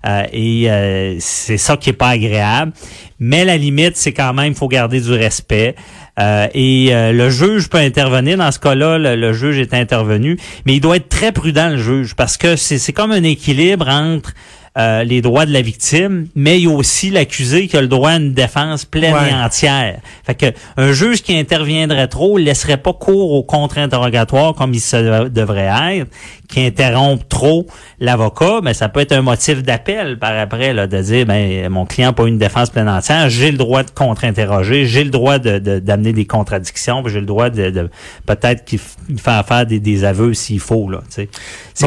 Euh, 0.06 0.24
et 0.32 0.70
euh, 0.70 1.16
c'est 1.20 1.58
ça 1.58 1.78
qui 1.78 1.92
est 1.92 1.94
pas 1.94 2.10
agréable. 2.10 2.74
Mais 3.20 3.46
la 3.46 3.58
limite, 3.58 3.98
c'est 3.98 4.14
quand 4.14 4.34
même, 4.34 4.56
faut 4.56 4.68
garder 4.68 5.00
du 5.00 5.14
respect. 5.14 5.76
Euh, 6.20 6.48
et 6.54 6.94
euh, 6.94 7.14
le 7.14 7.30
juge 7.30 7.70
peut 7.70 7.78
intervenir 7.78 8.38
dans 8.38 8.52
ce 8.52 8.60
cas-là. 8.60 8.98
Le, 8.98 9.16
le 9.16 9.34
juge 9.34 9.60
est 9.60 9.74
intervenu, 9.74 10.38
mais 10.66 10.76
il 10.76 10.82
doit 10.82 10.98
être 10.98 11.10
très 11.10 11.32
prudent 11.32 11.70
le 11.70 11.78
juge 11.78 12.16
parce 12.16 12.38
que 12.38 12.56
c'est 12.56 12.78
c'est 12.78 12.94
comme 12.94 13.12
un 13.12 13.24
équilibre 13.24 13.88
entre 13.88 14.34
euh, 14.78 15.04
les 15.04 15.22
droits 15.22 15.46
de 15.46 15.52
la 15.52 15.62
victime, 15.62 16.28
mais 16.34 16.58
il 16.60 16.64
y 16.64 16.68
a 16.68 16.74
aussi 16.74 17.10
l'accusé 17.10 17.68
qui 17.68 17.76
a 17.76 17.82
le 17.82 17.90
droit 17.90 18.12
à 18.12 18.16
une 18.16 18.34
défense 18.34 18.86
pleine 18.86 19.14
Ouais. 19.14 19.32
et 19.32 19.34
entière. 19.34 20.00
Fait 20.26 20.36
que 20.36 20.46
un 20.78 20.94
juge 20.94 21.22
qui 21.24 21.38
interviendrait 21.38 22.08
trop 22.08 22.38
laisserait 22.38 22.78
pas 22.78 22.94
cours 22.94 23.34
au 23.34 23.44
contre-interrogatoire 23.44 24.54
comme 24.54 24.74
il 24.74 24.80
se 24.80 25.28
devrait 25.28 25.70
être, 26.00 26.08
qui 26.48 26.62
interrompt 26.66 27.28
trop 27.28 27.68
l'avocat, 28.00 28.60
mais 28.64 28.74
ça 28.74 28.88
peut 28.90 29.02
être 29.02 29.12
un 29.12 29.22
motif 29.22 29.62
d'appel 29.64 30.18
par 30.20 30.38
après 30.38 30.74
là, 30.74 30.88
de 30.88 31.02
dire 31.02 31.26
ben 31.26 31.68
mon 31.70 31.86
client 31.86 32.10
n'a 32.10 32.14
pas 32.14 32.24
eu 32.24 32.28
une 32.30 32.38
défense 32.38 32.70
pleine 32.70 32.88
et 32.88 32.92
entière, 32.92 33.30
j'ai 33.30 33.52
le 33.52 33.58
droit 33.58 33.84
de 33.84 33.92
contre-interroger, 33.92 34.86
j'ai 34.86 35.04
le 35.04 35.10
droit 35.10 35.38
de 35.40 35.60
de- 35.60 35.80
d'amener 35.80 36.14
des 36.14 36.26
contradictions, 36.26 37.04
j'ai 37.08 37.20
le 37.20 37.26
droit 37.26 37.50
de, 37.50 37.70
de- 37.72 37.90
peut-être 38.26 38.64
qu'il 38.66 38.80
f- 38.80 38.96
il 39.10 39.20
fait 39.20 39.44
faire 39.46 39.66
des, 39.66 39.80
des 39.80 40.04
aveux 40.06 40.34
s'il 40.34 40.60
faut 40.62 40.90
là. 40.90 41.02
C'est 41.10 41.28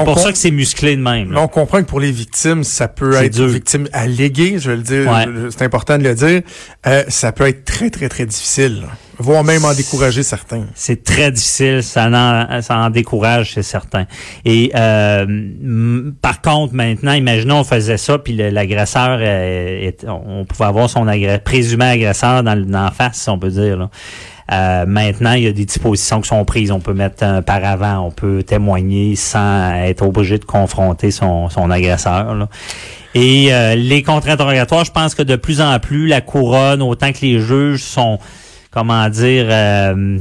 pour 0.04 0.08
on- 0.08 0.16
ça 0.16 0.32
que 0.32 0.38
c'est 0.38 0.50
musclé 0.50 0.96
de 0.96 1.00
même. 1.02 1.32
Là, 1.32 1.40
on 1.42 1.48
comprend 1.48 1.80
que 1.82 1.86
pour 1.88 2.00
les 2.00 2.10
victimes, 2.10 2.62
ça 2.74 2.88
peut 2.88 3.14
être 3.14 3.32
dur. 3.34 3.46
victime 3.48 3.88
alléguée, 3.92 4.58
je 4.58 4.70
vais 4.70 4.76
le 4.76 4.82
dire, 4.82 5.10
Ouais. 5.10 5.26
c'est 5.50 5.62
important 5.62 5.96
de 5.98 6.02
le 6.04 6.14
dire. 6.14 6.42
Euh, 6.86 7.04
ça 7.08 7.32
peut 7.32 7.46
être 7.48 7.64
très, 7.64 7.90
très, 7.90 8.08
très 8.08 8.26
difficile, 8.26 8.82
là. 8.82 8.88
voire 9.18 9.44
même 9.44 9.64
en 9.64 9.72
décourager 9.74 10.22
certains. 10.22 10.64
C'est 10.74 11.04
très 11.04 11.30
difficile, 11.30 11.82
ça 11.82 12.08
en, 12.08 12.60
ça 12.62 12.76
en 12.78 12.90
décourage, 12.90 13.52
c'est 13.54 13.62
certain. 13.62 14.06
Et 14.44 14.72
euh, 14.74 16.10
par 16.20 16.40
contre, 16.42 16.74
maintenant, 16.74 17.12
imaginons 17.12 17.60
on 17.60 17.64
faisait 17.64 17.96
ça, 17.96 18.18
puis 18.18 18.34
l'agresseur, 18.36 19.18
euh, 19.20 19.90
on 20.08 20.44
pouvait 20.44 20.64
avoir 20.68 20.90
son 20.90 21.06
agré- 21.06 21.38
présumé 21.38 21.84
agresseur 21.84 22.42
dans, 22.42 22.60
dans 22.60 22.84
la 22.84 22.90
face, 22.90 23.18
si 23.22 23.30
on 23.30 23.38
peut 23.38 23.50
dire. 23.50 23.76
Là. 23.76 23.90
Euh, 24.52 24.84
maintenant, 24.86 25.32
il 25.32 25.44
y 25.44 25.46
a 25.46 25.52
des 25.52 25.64
dispositions 25.64 26.20
qui 26.20 26.28
sont 26.28 26.44
prises. 26.44 26.70
On 26.70 26.80
peut 26.80 26.92
mettre 26.92 27.24
un 27.24 27.42
paravent, 27.42 28.06
on 28.06 28.10
peut 28.10 28.42
témoigner 28.42 29.16
sans 29.16 29.74
être 29.74 30.02
obligé 30.02 30.38
de 30.38 30.44
confronter 30.44 31.10
son, 31.10 31.48
son 31.48 31.70
agresseur. 31.70 32.34
là. 32.34 32.48
Et 33.14 33.54
euh, 33.54 33.76
les 33.76 34.02
contre-interrogatoires, 34.02 34.84
je 34.84 34.90
pense 34.90 35.14
que 35.14 35.22
de 35.22 35.36
plus 35.36 35.60
en 35.60 35.78
plus, 35.78 36.08
la 36.08 36.20
couronne, 36.20 36.82
autant 36.82 37.12
que 37.12 37.20
les 37.22 37.38
juges 37.38 37.82
sont, 37.82 38.18
comment 38.72 39.08
dire, 39.08 39.46
euh, 39.48 40.18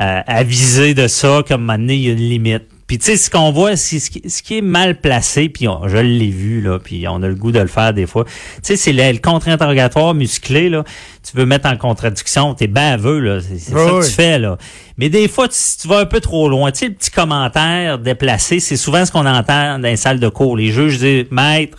euh, 0.00 0.20
avisés 0.26 0.94
de 0.94 1.08
ça, 1.08 1.42
comme 1.46 1.64
maintenant, 1.64 1.92
il 1.92 2.00
y 2.00 2.08
a 2.08 2.12
une 2.12 2.18
limite. 2.18 2.64
Puis 2.86 2.98
tu 2.98 3.06
sais, 3.06 3.16
ce 3.16 3.30
qu'on 3.30 3.50
voit, 3.50 3.74
c'est 3.76 3.98
ce 3.98 4.10
qui, 4.10 4.30
ce 4.30 4.42
qui 4.42 4.58
est 4.58 4.62
mal 4.62 5.00
placé, 5.00 5.48
puis 5.48 5.66
on- 5.66 5.88
je 5.88 5.96
l'ai 5.96 6.30
vu, 6.30 6.60
là, 6.60 6.78
puis 6.78 7.06
on 7.08 7.20
a 7.22 7.26
le 7.26 7.34
goût 7.34 7.50
de 7.50 7.58
le 7.58 7.66
faire 7.66 7.92
des 7.92 8.06
fois. 8.06 8.24
Tu 8.24 8.32
sais, 8.62 8.76
c'est 8.76 8.92
le, 8.92 9.10
le 9.12 9.18
contre-interrogatoire 9.18 10.14
musclé, 10.14 10.68
là. 10.68 10.84
Tu 11.28 11.36
veux 11.36 11.46
mettre 11.46 11.68
en 11.68 11.76
contradiction, 11.76 12.54
t'es 12.54 12.68
baveux, 12.68 13.18
là. 13.18 13.40
C'est 13.40 13.58
ça 13.58 13.72
que 14.00 14.06
tu 14.06 14.12
fais, 14.12 14.38
là. 14.38 14.56
Mais 14.98 15.08
des 15.08 15.26
fois, 15.26 15.48
tu, 15.48 15.88
vas 15.88 15.98
un 15.98 16.06
peu 16.06 16.20
trop 16.20 16.48
loin. 16.48 16.70
Tu 16.70 16.78
sais, 16.78 16.86
le 16.88 16.94
petit 16.94 17.10
commentaire 17.10 17.98
déplacé, 17.98 18.60
c'est 18.60 18.76
souvent 18.76 19.04
ce 19.04 19.10
qu'on 19.10 19.26
entend 19.26 19.80
dans 19.80 19.88
les 19.88 19.96
salles 19.96 20.20
de 20.20 20.28
cours. 20.28 20.56
Les 20.56 20.70
juges 20.70 20.98
disent, 20.98 21.24
maître, 21.32 21.78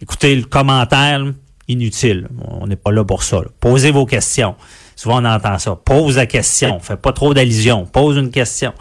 écoutez, 0.00 0.34
le 0.34 0.44
commentaire, 0.44 1.20
inutile. 1.68 2.28
On 2.48 2.66
n'est 2.66 2.76
pas 2.76 2.92
là 2.92 3.04
pour 3.04 3.22
ça. 3.24 3.36
là. 3.36 3.48
Posez 3.60 3.90
vos 3.90 4.06
questions. 4.06 4.54
Souvent, 4.96 5.22
on 5.22 5.24
entend 5.26 5.58
ça. 5.58 5.76
Pose 5.76 6.16
la 6.16 6.26
question. 6.26 6.80
Fais 6.80 6.96
pas 6.96 7.12
trop 7.12 7.32
d'allusions. 7.34 7.84
Pose 7.86 8.16
une 8.16 8.30
question. 8.30 8.72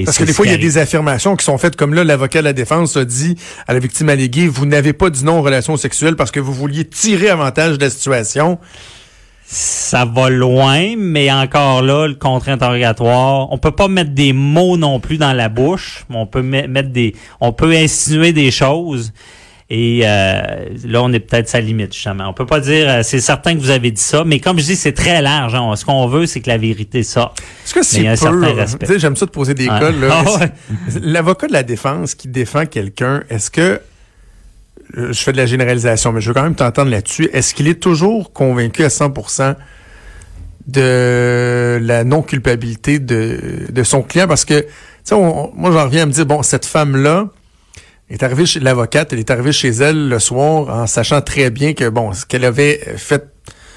Et 0.00 0.04
Parce 0.04 0.16
que 0.16 0.22
des 0.24 0.32
fois, 0.32 0.46
il 0.46 0.52
y 0.52 0.54
a 0.54 0.58
des 0.58 0.78
affirmations 0.78 1.34
qui 1.34 1.44
sont 1.44 1.58
faites 1.58 1.74
comme 1.74 1.92
là, 1.92 2.04
l'avocat 2.04 2.38
de 2.38 2.44
la 2.44 2.52
défense 2.52 2.96
a 2.96 3.04
dit 3.04 3.34
à 3.66 3.72
la 3.72 3.80
victime 3.80 4.08
alléguée, 4.08 4.46
vous 4.46 4.64
n'avez 4.64 4.92
pas 4.92 5.10
dit 5.10 5.24
non 5.24 5.40
aux 5.40 5.42
relations 5.42 5.76
sexuelles 5.76 6.14
parce 6.14 6.30
que 6.30 6.38
vous 6.40 6.52
vouliez 6.52 6.84
tirer 6.84 7.28
avantage 7.30 7.78
de 7.78 7.84
la 7.84 7.90
situation. 7.90 8.58
Ça 9.44 10.04
va 10.04 10.28
loin, 10.28 10.94
mais 10.98 11.32
encore 11.32 11.80
là, 11.82 12.06
le 12.06 12.14
contre-interrogatoire, 12.14 13.50
on 13.50 13.56
peut 13.58 13.70
pas 13.72 13.88
mettre 13.88 14.10
des 14.10 14.32
mots 14.34 14.76
non 14.76 15.00
plus 15.00 15.16
dans 15.16 15.32
la 15.32 15.48
bouche. 15.48 16.04
On 16.10 16.26
peut 16.26 16.42
met- 16.42 16.68
mettre 16.68 16.90
des, 16.90 17.16
on 17.40 17.52
peut 17.52 17.72
insinuer 17.72 18.32
des 18.32 18.50
choses. 18.50 19.12
Et 19.70 20.00
euh, 20.04 20.40
là, 20.86 21.02
on 21.02 21.12
est 21.12 21.20
peut-être 21.20 21.48
à 21.48 21.50
sa 21.50 21.60
limite, 21.60 21.92
justement. 21.92 22.26
On 22.28 22.32
peut 22.32 22.46
pas 22.46 22.60
dire, 22.60 22.88
euh, 22.88 23.00
c'est 23.02 23.20
certain 23.20 23.54
que 23.54 23.58
vous 23.60 23.68
avez 23.68 23.90
dit 23.90 24.00
ça, 24.00 24.24
mais 24.24 24.40
comme 24.40 24.58
je 24.58 24.64
dis, 24.64 24.76
c'est 24.76 24.92
très 24.94 25.20
large. 25.20 25.54
hein. 25.54 25.76
Ce 25.76 25.84
qu'on 25.84 26.06
veut, 26.08 26.24
c'est 26.24 26.40
que 26.40 26.48
la 26.48 26.56
vérité 26.56 27.02
sorte. 27.02 27.38
Est-ce 27.66 27.74
que 27.74 27.82
c'est 27.82 28.06
un 28.06 28.12
peu, 28.12 28.16
certain 28.16 28.54
respect. 28.54 28.86
tu 28.86 28.92
sais, 28.94 28.98
j'aime 28.98 29.14
ça 29.16 29.26
de 29.26 29.30
poser 29.30 29.52
des. 29.52 29.68
Ah. 29.70 29.82
Est-ce- 30.88 30.98
L'avocat 31.02 31.48
de 31.48 31.52
la 31.52 31.62
défense 31.64 32.14
qui 32.14 32.28
défend 32.28 32.64
quelqu'un, 32.64 33.22
est-ce 33.28 33.50
que, 33.50 33.78
euh, 34.96 35.12
je 35.12 35.20
fais 35.20 35.32
de 35.32 35.36
la 35.36 35.44
généralisation, 35.44 36.12
mais 36.12 36.22
je 36.22 36.28
veux 36.28 36.34
quand 36.34 36.44
même 36.44 36.54
t'entendre 36.54 36.90
là-dessus, 36.90 37.28
est-ce 37.34 37.52
qu'il 37.52 37.68
est 37.68 37.78
toujours 37.78 38.32
convaincu 38.32 38.84
à 38.84 38.88
100% 38.88 39.54
de 40.66 41.78
la 41.82 42.04
non-culpabilité 42.04 42.98
de, 42.98 43.66
de 43.70 43.82
son 43.82 44.02
client? 44.02 44.26
Parce 44.26 44.44
que, 44.46 44.60
tu 44.62 44.66
sais, 45.04 45.14
moi, 45.14 45.70
j'en 45.72 45.84
reviens 45.84 46.04
à 46.04 46.06
me 46.06 46.12
dire, 46.12 46.24
bon, 46.26 46.42
cette 46.42 46.64
femme-là, 46.66 47.28
est 48.10 48.22
arrivée 48.22 48.46
chez 48.46 48.60
l'avocate, 48.60 49.12
elle 49.12 49.18
est 49.18 49.30
arrivée 49.30 49.52
chez 49.52 49.68
elle 49.70 50.08
le 50.08 50.18
soir 50.18 50.68
en 50.68 50.86
sachant 50.86 51.20
très 51.20 51.50
bien 51.50 51.74
que, 51.74 51.88
bon, 51.88 52.12
ce 52.12 52.24
qu'elle 52.26 52.44
avait 52.44 52.80
fait 52.96 53.24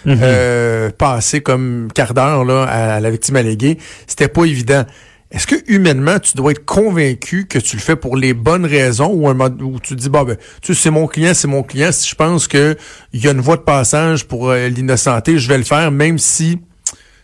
Mhm. 0.04 0.18
euh, 0.24 0.90
passer 0.90 1.42
comme 1.42 1.90
quart 1.94 2.16
d'heure 2.16 2.44
là, 2.44 2.64
à 2.64 3.00
la 3.00 3.10
victime 3.12 3.36
alléguée, 3.36 3.78
c'était 4.08 4.28
pas 4.28 4.46
évident. 4.46 4.84
Est-ce 5.30 5.46
que 5.46 5.56
humainement, 5.68 6.18
tu 6.18 6.36
dois 6.36 6.54
être 6.54 6.66
convaincu 6.66 7.46
que 7.46 7.60
tu 7.60 7.76
le 7.76 7.82
fais 7.84 7.96
pour 7.96 8.18
les 8.18 8.34
bonnes 8.34 8.66
raisons 8.66 9.12
ou 9.14 9.30
un 9.30 9.36
mode 9.36 9.62
où 9.62 9.80
tu 9.80 9.96
te 9.96 10.02
dis 10.02 10.10
bah 10.10 10.24
ben, 10.26 10.38
tu 10.62 10.74
sais, 10.74 10.82
c'est 10.82 10.90
mon 10.90 11.06
client, 11.06 11.34
c'est 11.36 11.48
mon 11.48 11.62
client. 11.62 11.92
Si 11.92 12.10
je 12.10 12.16
pense 12.16 12.48
que 12.48 12.76
il 13.14 13.24
y 13.24 13.28
a 13.28 13.32
une 13.32 13.42
voie 13.42 13.58
de 13.58 13.62
passage 13.62 14.26
pour 14.28 14.50
euh, 14.50 14.70
l'innocenté, 14.70 15.38
je 15.38 15.48
vais 15.48 15.60
le 15.60 15.64
faire, 15.64 15.92
même 15.92 16.18
si 16.18 16.60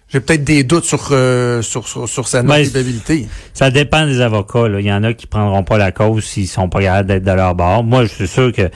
j'ai 0.10 0.20
peut-être 0.20 0.44
des 0.44 0.64
doutes 0.64 0.86
sur 0.86 1.10
euh, 1.12 1.62
sur, 1.62 1.88
sur, 1.88 2.08
sur 2.08 2.28
sa 2.28 2.42
Ben, 2.44 2.58
non-culpabilité. 2.60 3.28
Ça 3.54 3.70
dépend 3.72 4.06
des 4.06 4.22
avocats. 4.22 4.68
Là. 4.68 4.80
Il 4.80 4.86
y 4.86 4.92
en 4.94 5.04
a 5.04 5.14
qui 5.14 5.28
prendront 5.28 5.64
pas 5.64 5.78
la 5.78 5.92
cause 5.92 6.24
s'ils 6.24 6.48
sont 6.48 6.70
pas 6.70 6.82
capables 6.82 7.08
d'être 7.10 7.24
de 7.24 7.32
leur 7.32 7.56
bord. 7.56 7.84
Moi, 7.84 8.04
je 8.04 8.10
suis 8.14 8.28
sûr 8.28 8.52
que 8.54 8.70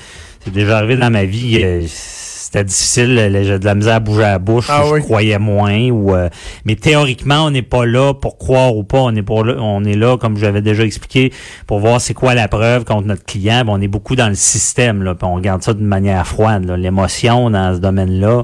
c'est 0.44 0.52
déjà 0.54 0.78
arrivé 0.78 0.98
dans 0.98 1.10
ma 1.12 1.24
vie. 1.24 1.62
euh, 1.64 1.82
c'était 1.88 2.66
difficile. 2.66 3.16
là, 3.16 3.44
J'ai 3.44 3.60
de 3.60 3.64
la 3.66 3.76
misère 3.76 3.96
à 3.96 4.00
bouger 4.02 4.22
la 4.24 4.38
bouche. 4.40 4.66
Ah 4.70 4.84
je 4.86 4.94
oui. 4.96 5.02
croyais 5.02 5.40
moins. 5.40 5.90
Ou, 5.90 6.14
euh, 6.14 6.28
mais 6.66 6.76
théoriquement, 6.76 7.46
on 7.46 7.52
n'est 7.52 7.62
pas 7.62 7.86
là 7.86 8.14
pour 8.14 8.38
croire 8.38 8.76
ou 8.76 8.84
pas. 8.84 8.98
On 9.00 9.16
est, 9.16 9.22
pour 9.22 9.46
là, 9.46 9.56
on 9.60 9.86
est 9.86 9.96
là, 9.96 10.18
comme 10.18 10.36
j'avais 10.36 10.62
déjà 10.62 10.84
expliqué, 10.84 11.32
pour 11.66 11.80
voir 11.80 12.02
c'est 12.02 12.14
quoi 12.14 12.34
la 12.36 12.50
preuve 12.50 12.84
contre 12.84 13.08
notre 13.08 13.24
client. 13.24 13.64
Ben, 13.64 13.72
on 13.72 13.80
est 13.82 13.88
beaucoup 13.88 14.18
dans 14.18 14.28
le 14.28 14.36
système. 14.36 15.02
Là, 15.02 15.16
puis 15.16 15.26
on 15.26 15.36
regarde 15.36 15.64
ça 15.64 15.74
d'une 15.74 15.88
manière 15.88 16.28
froide. 16.28 16.70
L'émotion 16.78 17.50
dans 17.52 17.74
ce 17.74 17.80
domaine-là. 17.80 18.44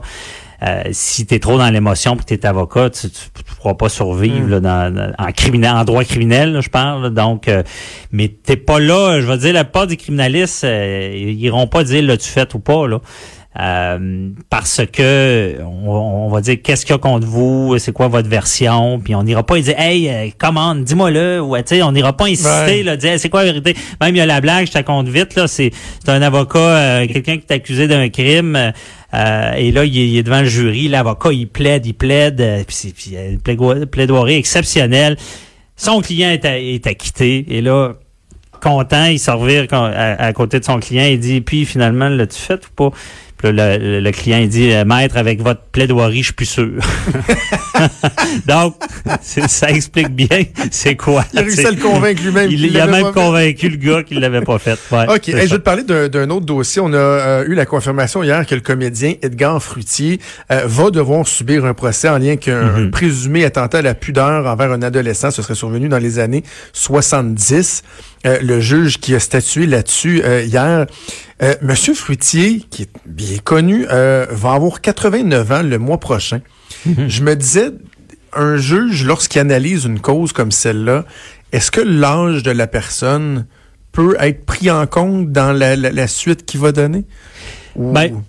Euh, 0.63 0.81
si 0.91 1.25
tu 1.27 1.35
es 1.35 1.39
trop 1.39 1.57
dans 1.57 1.69
l'émotion 1.69 2.15
puis 2.15 2.25
tu 2.25 2.33
es 2.33 2.45
avocat, 2.45 2.89
tu 2.89 3.07
ne 3.07 3.55
pourras 3.57 3.75
pas 3.75 3.89
survivre 3.89 4.47
là, 4.49 4.59
dans, 4.59 4.93
dans- 4.93 5.11
en 5.19 5.31
criminel, 5.31 5.71
en 5.75 5.83
droit 5.83 6.03
criminel, 6.03 6.53
là, 6.53 6.61
je 6.61 6.69
parle. 6.69 7.03
là. 7.03 7.09
Donc, 7.11 7.47
euh, 7.47 7.61
mais 8.11 8.27
t'es 8.27 8.55
pas 8.57 8.79
là. 8.79 9.21
Je 9.21 9.27
vais 9.27 9.37
dire, 9.37 9.53
la 9.53 9.63
plupart 9.65 9.85
des 9.87 9.97
criminalistes, 9.97 10.63
euh, 10.63 11.11
ils 11.15 11.39
iront 11.41 11.67
pas 11.67 11.83
dire 11.83 12.01
l'as-tu 12.01 12.27
fait 12.29 12.53
ou 12.55 12.59
pas 12.59 12.87
là. 12.87 12.99
Euh, 13.59 14.29
parce 14.51 14.81
que 14.93 15.55
on, 15.63 15.89
on 15.89 16.29
va 16.29 16.41
dire 16.41 16.57
qu'est-ce 16.63 16.85
qu'il 16.85 16.93
y 16.93 16.95
a 16.95 16.99
contre 16.99 17.25
vous, 17.25 17.75
c'est 17.79 17.91
quoi 17.91 18.07
votre 18.07 18.29
version, 18.29 18.99
puis 18.99 19.15
on 19.15 19.23
n'ira 19.23 19.41
pas 19.43 19.59
dire 19.59 19.73
hey 19.79 20.07
euh, 20.09 20.27
commande, 20.37 20.83
dis-moi-le, 20.83 21.41
ou 21.41 21.57
tu 21.57 21.63
sais, 21.65 21.81
on 21.81 21.91
n'ira 21.91 22.13
pas 22.15 22.25
insister 22.25 22.47
Ouais. 22.67 22.83
là, 22.83 22.97
dire 22.97 23.13
Hey, 23.13 23.19
c'est 23.19 23.29
quoi 23.29 23.39
la 23.43 23.51
vérité? 23.53 23.75
Même 23.99 24.13
il 24.15 24.19
y 24.19 24.21
a 24.21 24.27
la 24.27 24.41
blague, 24.41 24.67
je 24.67 24.73
te 24.73 24.81
compte 24.83 25.07
vite 25.07 25.33
là, 25.35 25.47
c'est 25.47 25.71
c'est 26.03 26.11
un 26.11 26.21
avocat, 26.21 26.59
euh, 26.59 27.07
quelqu'un 27.07 27.37
qui 27.37 27.45
est 27.49 27.53
accusé 27.53 27.87
d'un 27.87 28.09
crime. 28.09 28.73
Euh, 29.13 29.17
euh, 29.17 29.51
et 29.53 29.71
là, 29.71 29.85
il 29.85 30.17
est, 30.17 30.23
devant 30.23 30.41
le 30.41 30.47
jury. 30.47 30.87
L'avocat, 30.87 31.31
il 31.31 31.47
plaide, 31.47 31.85
il 31.85 31.93
plaide. 31.93 32.41
euh, 32.41 32.63
puis 32.67 32.93
puis, 32.95 33.15
euh, 33.15 33.31
une 33.31 33.39
plaidoirie, 33.39 33.85
plaidoirie 33.85 34.35
exceptionnelle. 34.35 35.17
Son 35.75 36.01
client 36.01 36.29
est, 36.29 36.43
à- 36.45 36.59
est 36.59 36.85
acquitté. 36.87 37.45
Et 37.49 37.61
là, 37.61 37.93
content, 38.61 39.05
il 39.05 39.19
se 39.19 39.31
revire 39.31 39.67
quand- 39.69 39.85
à, 39.85 40.13
à 40.21 40.33
côté 40.33 40.59
de 40.59 40.65
son 40.65 40.79
client. 40.79 41.05
Il 41.05 41.19
dit, 41.19 41.41
puis 41.41 41.65
finalement, 41.65 42.09
l'as-tu 42.09 42.39
fait 42.39 42.61
ou 42.65 42.69
pas? 42.75 42.97
Puis 43.38 43.51
là, 43.51 43.77
le, 43.77 44.12
client, 44.12 44.39
il 44.39 44.50
dit, 44.50 44.72
euh, 44.72 44.86
maître, 44.86 45.17
avec 45.17 45.41
votre 45.41 45.62
plaidoirie, 45.72 46.20
je 46.20 46.25
suis 46.25 46.34
plus 46.34 46.46
sûr. 46.46 46.72
Donc, 48.48 48.75
ça 49.22 49.70
explique 49.70 50.10
bien 50.10 50.44
c'est 50.72 50.96
quoi. 50.96 51.24
Il 51.34 51.39
a 51.39 51.41
réussi 51.44 51.65
à 51.65 51.72
le 51.72 51.77
convaincre 51.77 52.24
lui-même. 52.24 52.50
Il, 52.51 52.79
a 52.79 52.88
même 52.88 53.12
convaincu 53.13 53.70
le 53.70 53.77
gars 53.77 54.03
qu'il 54.03 54.20
l'avait 54.20 54.41
pas 54.41 54.58
fait. 54.60 54.79
Ouais, 54.91 55.06
OK. 55.08 55.29
Hey, 55.29 55.48
je 55.48 55.51
vais 55.51 55.58
te 55.60 55.63
parler 55.63 55.84
d'un 55.84 56.29
autre 56.29 56.46
dossier. 56.46 56.82
On 56.84 56.94
a 56.94 56.98
euh, 56.98 57.46
eu 57.48 57.53
la 57.53 57.65
confirmation 57.65 58.24
hier 58.24 58.46
que 58.46 58.56
le 58.56 58.62
comédien 58.62 59.13
Edgar 59.22 59.62
Fruitier 59.62 60.20
euh, 60.51 60.63
va 60.65 60.89
devoir 60.89 61.27
subir 61.27 61.65
un 61.65 61.74
procès 61.74 62.10
en 62.10 62.17
lien 62.17 62.29
avec 62.29 62.48
un, 62.48 62.67
Mhm. 62.67 62.88
un 62.88 62.89
présumé 62.89 63.46
attentat 63.46 63.79
à 63.79 63.82
la 63.82 63.94
pudeur 63.94 64.46
envers 64.46 64.72
un 64.72 64.82
adolescent. 64.82 65.32
Ce 65.32 65.41
serait 65.41 65.56
survenu 65.56 65.89
dans 65.89 65.98
les 65.98 66.20
années 66.20 66.44
70. 66.74 67.84
Euh, 68.25 68.39
le 68.41 68.59
juge 68.59 69.00
qui 69.00 69.13
a 69.15 69.19
statué 69.19 69.67
là-dessus 69.67 70.21
euh, 70.25 70.41
hier, 70.43 70.88
euh, 71.43 71.53
Monsieur 71.62 71.93
Fruitier, 71.93 72.65
qui 72.69 72.83
est 72.83 72.89
bien 73.05 73.38
connu, 73.43 73.86
euh, 73.91 74.25
va 74.31 74.53
avoir 74.53 74.81
89 74.81 75.51
ans 75.51 75.62
le 75.63 75.77
mois 75.77 76.00
prochain. 76.00 76.41
Mhm. 76.86 77.07
Je 77.07 77.24
me 77.24 77.36
disais, 77.36 77.69
un 78.33 78.57
juge, 78.57 79.05
lorsqu'il 79.05 79.39
analyse 79.39 79.86
une 79.86 80.00
cause 80.00 80.33
comme 80.33 80.51
celle-là, 80.51 81.05
est-ce 81.51 81.69
que 81.71 81.79
l'âge 81.81 82.41
de 82.43 82.51
la 82.51 82.67
personne 82.67 83.45
peut 83.91 84.15
être 84.19 84.45
pris 84.45 84.69
en 84.71 84.86
compte 84.88 85.31
dans 85.31 85.51
la, 85.53 85.75
la- 85.75 85.91
la 85.91 86.07
suite 86.07 86.45
qu'il 86.45 86.59
va 86.59 86.71
donner? 86.71 87.05
Ou- 87.75 87.91
Ben, 87.93 88.24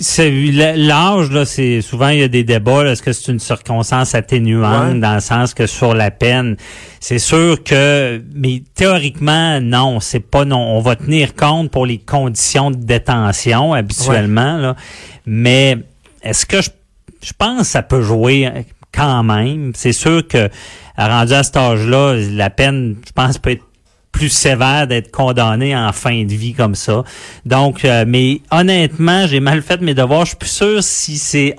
l'âge 0.00 1.30
là, 1.30 1.44
c'est 1.44 1.80
souvent 1.82 2.08
il 2.08 2.18
y 2.20 2.22
a 2.22 2.28
des 2.28 2.44
débats. 2.44 2.84
Est-ce 2.86 3.02
que 3.02 3.12
c'est 3.12 3.30
une 3.30 3.38
circonstance 3.38 4.14
atténuante 4.14 4.94
Ouais. 4.94 4.98
dans 5.00 5.14
le 5.14 5.20
sens 5.20 5.54
que 5.54 5.66
sur 5.66 5.94
la 5.94 6.10
peine, 6.10 6.56
c'est 7.00 7.18
sûr 7.18 7.62
que, 7.62 8.22
mais 8.34 8.62
théoriquement 8.74 9.60
non, 9.60 10.00
c'est 10.00 10.20
pas 10.20 10.44
non. 10.44 10.58
On 10.76 10.80
va 10.80 10.96
tenir 10.96 11.34
compte 11.34 11.70
pour 11.70 11.86
les 11.86 11.98
conditions 11.98 12.70
de 12.70 12.76
détention 12.76 13.72
habituellement 13.74 14.56
là, 14.56 14.76
mais 15.26 15.78
est-ce 16.22 16.46
que 16.46 16.60
je, 16.62 16.70
je 17.22 17.32
pense 17.36 17.60
que 17.60 17.66
ça 17.66 17.82
peut 17.82 18.02
jouer 18.02 18.46
euh, 18.46 18.62
quand 18.92 19.22
même? 19.22 19.72
C'est 19.74 19.92
sûr 19.92 20.26
que 20.26 20.48
rendu 20.96 21.32
à 21.32 21.42
cet 21.42 21.56
âge-là, 21.56 22.14
la 22.32 22.50
peine, 22.50 22.96
je 23.06 23.12
pense, 23.12 23.38
peut 23.38 23.50
être 23.52 23.64
plus 24.12 24.28
sévère 24.28 24.86
d'être 24.86 25.10
condamné 25.10 25.76
en 25.76 25.92
fin 25.92 26.24
de 26.24 26.34
vie 26.34 26.52
comme 26.52 26.74
ça. 26.74 27.04
Donc, 27.46 27.84
euh, 27.84 28.04
mais 28.06 28.40
honnêtement, 28.50 29.26
j'ai 29.26 29.40
mal 29.40 29.62
fait 29.62 29.80
mes 29.80 29.94
devoirs. 29.94 30.24
Je 30.24 30.30
suis 30.30 30.36
plus 30.36 30.48
sûr 30.48 30.82
si 30.82 31.16
c'est 31.16 31.54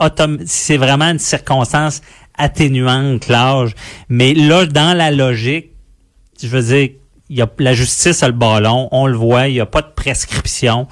si 0.46 0.46
c'est 0.46 0.78
vraiment 0.78 1.06
une 1.06 1.20
circonstance 1.20 2.02
atténuante 2.38 3.28
l'âge. 3.28 3.72
Mais 4.10 4.34
là, 4.34 4.66
dans 4.66 4.96
la 4.96 5.12
logique, 5.12 5.72
je 6.42 6.48
veux 6.48 6.62
dire, 6.64 6.90
y 7.30 7.42
a 7.42 7.50
la 7.60 7.74
justice 7.74 8.24
a 8.24 8.28
le 8.28 8.34
ballon, 8.34 8.90
on 8.92 9.08
le 9.08 9.16
voit, 9.16 9.48
il 9.48 9.54
n'y 9.54 9.60
a 9.60 9.66
pas 9.66 9.82
de 9.82 9.92
prescription. 9.96 10.88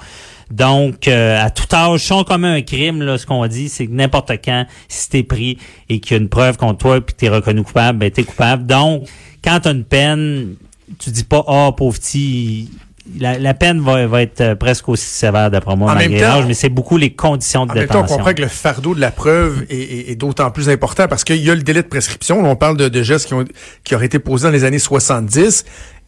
Donc, 0.50 1.06
euh, 1.06 1.40
à 1.40 1.50
tout 1.50 1.72
âge, 1.72 2.00
si 2.00 2.12
on 2.12 2.24
commet 2.24 2.48
un 2.48 2.62
crime, 2.62 3.02
là, 3.02 3.18
ce 3.18 3.26
qu'on 3.26 3.46
dit, 3.46 3.68
c'est 3.68 3.86
que 3.86 3.92
n'importe 3.92 4.32
quand, 4.44 4.66
si 4.88 5.08
t'es 5.08 5.22
pris 5.22 5.58
et 5.88 6.00
qu'il 6.00 6.16
y 6.16 6.18
a 6.18 6.22
une 6.22 6.28
preuve 6.28 6.56
contre 6.56 6.78
toi 6.78 7.00
puis 7.00 7.14
que 7.14 7.20
t'es 7.20 7.28
reconnu 7.28 7.62
coupable, 7.62 7.98
ben 7.98 8.10
t'es 8.10 8.24
coupable. 8.24 8.66
Donc, 8.66 9.04
quand 9.44 9.60
t'as 9.60 9.72
une 9.72 9.84
peine, 9.84 10.56
tu 10.98 11.10
dis 11.10 11.24
pas, 11.24 11.44
ah, 11.46 11.70
pauvre 11.76 11.98
petit, 11.98 12.70
la, 13.18 13.38
la 13.38 13.54
peine 13.54 13.80
va, 13.80 14.06
va 14.06 14.22
être 14.22 14.40
euh, 14.40 14.54
presque 14.54 14.88
aussi 14.88 15.06
sévère 15.06 15.50
d'après 15.50 15.74
moi, 15.76 15.92
En 15.92 15.94
même 15.94 16.10
malgré 16.10 16.20
temps, 16.26 16.36
l'âge, 16.36 16.46
mais 16.46 16.54
c'est 16.54 16.68
beaucoup 16.68 16.96
les 16.96 17.12
conditions 17.12 17.66
de 17.66 17.72
En 17.72 17.74
même 17.74 17.86
temps, 17.86 17.98
on 17.98 18.02
détention. 18.02 18.16
comprend 18.18 18.34
que 18.34 18.42
le 18.42 18.48
fardeau 18.48 18.94
de 18.94 19.00
la 19.00 19.10
preuve 19.10 19.64
est, 19.70 19.76
est- 19.76 20.10
est 20.10 20.16
d'autant 20.16 20.50
plus 20.50 20.68
important 20.68 21.08
parce 21.08 21.24
qu'il 21.24 21.36
y 21.36 21.50
a 21.50 21.54
le 21.54 21.62
délai 21.62 21.82
de 21.82 21.88
prescription. 21.88 22.44
On 22.44 22.56
parle 22.56 22.76
de, 22.76 22.88
de 22.88 23.02
gestes 23.02 23.26
qui, 23.26 23.34
ont, 23.34 23.44
qui 23.84 23.94
auraient 23.94 24.06
été 24.06 24.18
posés 24.18 24.44
dans 24.48 24.52
les 24.52 24.64
années 24.64 24.78
70. 24.78 25.64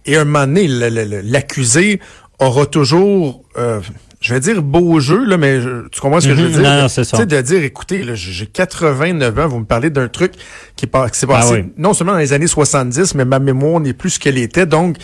Et 0.06 0.16
à 0.16 0.20
un 0.22 0.24
moment 0.24 0.46
donné, 0.46 0.66
l'accusé 0.68 2.00
aura 2.38 2.66
toujours, 2.66 3.42
euh, 3.56 3.80
je 4.22 4.32
vais 4.34 4.40
dire 4.40 4.62
beau 4.62 5.00
jeu, 5.00 5.24
là, 5.24 5.36
mais 5.36 5.60
je- 5.60 5.88
tu 5.88 6.00
comprends 6.00 6.20
ce 6.20 6.28
que 6.28 6.34
je 6.34 6.40
veux 6.42 6.48
Mhm, 6.48 6.62
dire? 6.62 6.62
non, 6.82 6.88
c'est 6.88 7.04
ça. 7.04 7.16
Tu 7.16 7.22
sais, 7.22 7.26
de 7.26 7.40
dire, 7.42 7.62
écoutez, 7.64 8.02
j'ai 8.14 8.46
89 8.46 9.38
ans, 9.38 9.48
vous 9.48 9.58
me 9.58 9.64
parlez 9.64 9.90
d'un 9.90 10.08
truc 10.08 10.32
qui, 10.76 10.86
qui 10.86 11.18
s'est 11.18 11.26
passé 11.26 11.48
Ah 11.50 11.52
oui. 11.54 11.64
non 11.76 11.92
seulement 11.92 12.12
dans 12.12 12.18
les 12.18 12.32
années 12.32 12.46
70, 12.46 13.14
mais 13.16 13.24
ma 13.24 13.38
mémoire 13.40 13.80
n'est 13.80 13.92
plus 13.92 14.10
ce 14.10 14.18
qu'elle 14.20 14.38
était. 14.38 14.64
Donc, 14.64 14.96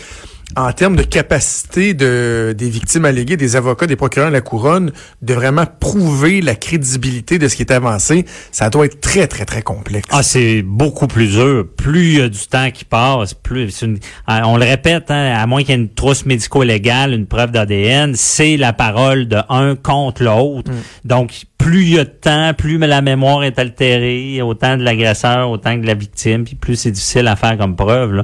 en 0.55 0.71
termes 0.73 0.95
de 0.95 1.03
capacité 1.03 1.93
de, 1.93 2.55
des 2.57 2.69
victimes 2.69 3.05
alléguées, 3.05 3.37
des 3.37 3.55
avocats, 3.55 3.85
des 3.87 3.95
procureurs 3.95 4.29
de 4.29 4.33
la 4.33 4.41
couronne, 4.41 4.91
de 5.21 5.33
vraiment 5.33 5.65
prouver 5.79 6.41
la 6.41 6.55
crédibilité 6.55 7.37
de 7.37 7.47
ce 7.47 7.55
qui 7.55 7.61
est 7.61 7.71
avancé, 7.71 8.25
ça 8.51 8.69
doit 8.69 8.85
être 8.85 8.99
très, 8.99 9.27
très, 9.27 9.45
très 9.45 9.61
complexe. 9.61 10.07
Ah, 10.11 10.23
c'est 10.23 10.61
beaucoup 10.63 11.07
plus 11.07 11.27
dur. 11.27 11.65
Plus 11.77 12.13
il 12.13 12.17
y 12.19 12.21
a 12.21 12.29
du 12.29 12.39
temps 12.47 12.71
qui 12.71 12.83
passe, 12.83 13.33
plus 13.35 13.69
c'est 13.71 13.85
une- 13.85 13.99
ah, 14.27 14.41
on 14.47 14.57
le 14.57 14.65
répète, 14.65 15.11
hein, 15.11 15.35
à 15.37 15.45
moins 15.45 15.61
qu'il 15.61 15.69
y 15.69 15.73
ait 15.77 15.81
une 15.81 15.89
trousse 15.93 16.25
médico-légale, 16.25 17.13
une 17.13 17.27
preuve 17.27 17.51
d'ADN, 17.51 18.13
c'est 18.15 18.57
la 18.57 18.73
parole 18.73 19.27
de 19.27 19.37
un 19.49 19.75
contre 19.75 20.23
l'autre. 20.23 20.71
Donc, 21.05 21.43
plus 21.59 21.83
il 21.83 21.93
y 21.95 21.99
a 21.99 22.05
de 22.05 22.09
temps, 22.09 22.53
plus 22.57 22.79
la 22.79 23.01
mémoire 23.01 23.43
est 23.43 23.59
altérée, 23.59 24.41
autant 24.41 24.77
de 24.77 24.81
l'agresseur, 24.83 25.51
autant 25.51 25.75
que 25.75 25.81
de 25.81 25.87
la 25.87 25.93
victime, 25.93 26.45
puis 26.45 26.55
plus 26.55 26.77
c'est 26.77 26.91
difficile 26.91 27.27
à 27.27 27.35
faire 27.35 27.57
comme 27.57 27.75
preuve. 27.75 28.13
Là. 28.13 28.23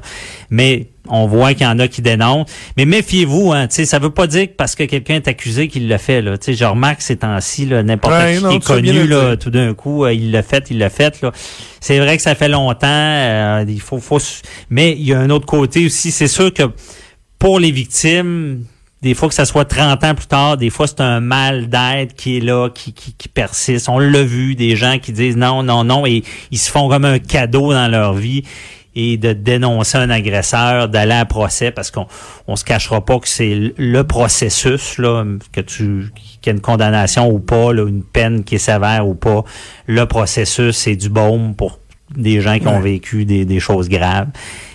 Mais 0.50 0.88
on 1.08 1.27
voit 1.27 1.54
qu'il 1.54 1.68
y 1.68 1.70
en 1.70 1.77
a 1.77 1.88
qui 1.88 2.01
dénoncent. 2.01 2.50
Mais 2.77 2.86
méfiez-vous, 2.86 3.51
hein, 3.51 3.68
tu 3.68 3.75
sais, 3.75 3.86
ça 3.86 4.00
veut 4.00 4.10
pas 4.10 4.25
dire 4.25 4.48
que 4.48 4.54
parce 4.54 4.74
que 4.74 4.84
quelqu'un 4.86 5.15
est 5.15 5.27
accusé 5.27 5.68
qu'il 5.68 5.88
l'a 5.89 5.98
fait. 5.98 6.22
Là. 6.22 6.38
Tu 6.38 6.46
sais, 6.46 6.54
je 6.54 6.63
remarque 6.63 7.01
ces 7.01 7.18
temps-ci, 7.18 7.65
là, 7.65 7.84
n'importe 7.84 8.15
Ouais, 8.15 8.38
qui 8.38 8.44
non, 8.44 8.50
qui 8.51 8.56
est 8.56 8.65
connu, 8.65 9.04
le 9.06 9.30
là, 9.30 9.38
tout 9.38 9.51
d'un 9.51 9.74
coup, 9.74 10.06
euh, 10.06 10.13
il 10.13 10.32
l'a 10.32 10.42
fait, 10.42 10.72
il 10.72 10.80
l'a 10.80 10.89
fait. 10.89 11.22
Là. 11.22 11.32
C'est 11.82 12.00
vrai 12.00 12.15
que 12.15 12.24
ça 12.24 12.36
fait 12.36 12.50
longtemps. 12.50 12.88
euh, 12.88 13.65
il 13.68 13.82
faut, 13.82 14.00
faut, 14.00 14.18
mais 14.70 14.94
il 14.94 15.04
y 15.06 15.13
a 15.13 15.20
un 15.20 15.30
autre 15.30 15.46
côté 15.46 15.86
aussi. 15.86 16.10
C'est 16.12 16.30
sûr 16.30 16.54
que 16.54 16.63
pour 17.38 17.60
les 17.60 17.72
victimes, 17.72 18.63
des 19.05 19.13
fois 19.13 19.29
que 19.29 19.35
ça 19.35 19.45
soit 19.45 19.65
30 19.65 20.03
ans 20.03 20.15
plus 20.15 20.25
tard, 20.25 20.57
des 20.57 20.71
fois 20.71 20.88
c'est 20.88 21.00
un 21.00 21.19
mal 21.19 21.69
d'être 21.69 22.15
qui 22.15 22.38
est 22.38 22.39
là, 22.39 22.69
qui, 22.74 22.91
qui, 22.91 23.13
qui 23.13 23.27
persiste. 23.27 23.88
On 23.88 24.00
l'a 24.00 24.24
vu, 24.24 24.55
des 24.55 24.75
gens 24.75 24.97
qui 24.97 25.12
disent 25.12 25.38
non, 25.38 25.62
non, 25.62 25.83
non, 25.83 26.07
et 26.07 26.24
ils 26.50 26.57
se 26.57 26.71
font 26.71 26.89
comme 26.89 27.05
un 27.05 27.19
cadeau 27.19 27.71
dans 27.71 27.88
leur 27.88 28.15
vie 28.15 28.41
et 28.95 29.17
de 29.17 29.33
dénoncer 29.33 30.00
un 30.00 30.09
agresseur, 30.09 30.89
d'aller 30.89 31.13
à 31.13 31.25
procès, 31.25 31.69
parce 31.69 31.91
qu'on 31.91 32.07
on 32.47 32.55
se 32.55 32.63
cachera 32.63 33.05
pas 33.05 33.19
que 33.19 33.27
c'est 33.27 33.74
le 33.77 34.03
processus, 34.05 34.97
là, 34.97 35.24
que 35.51 35.62
tu 35.62 36.07
qu'il 36.41 36.47
y 36.47 36.50
ait 36.50 36.57
une 36.57 36.62
condamnation 36.62 37.29
ou 37.29 37.38
pas, 37.38 37.74
là, 37.74 37.88
une 37.88 38.03
peine 38.03 38.43
qui 38.43 38.55
est 38.55 38.59
sévère 38.59 39.07
ou 39.07 39.13
pas. 39.13 39.43
Le 39.85 40.07
processus, 40.07 40.75
c'est 40.75 40.95
du 40.95 41.09
baume 41.09 41.53
pour 41.55 41.79
des 42.15 42.41
gens 42.41 42.59
qui 42.59 42.67
ont 42.67 42.79
vécu 42.79 43.25
des, 43.25 43.45
des 43.45 43.59
choses 43.59 43.89
graves. 43.89 44.27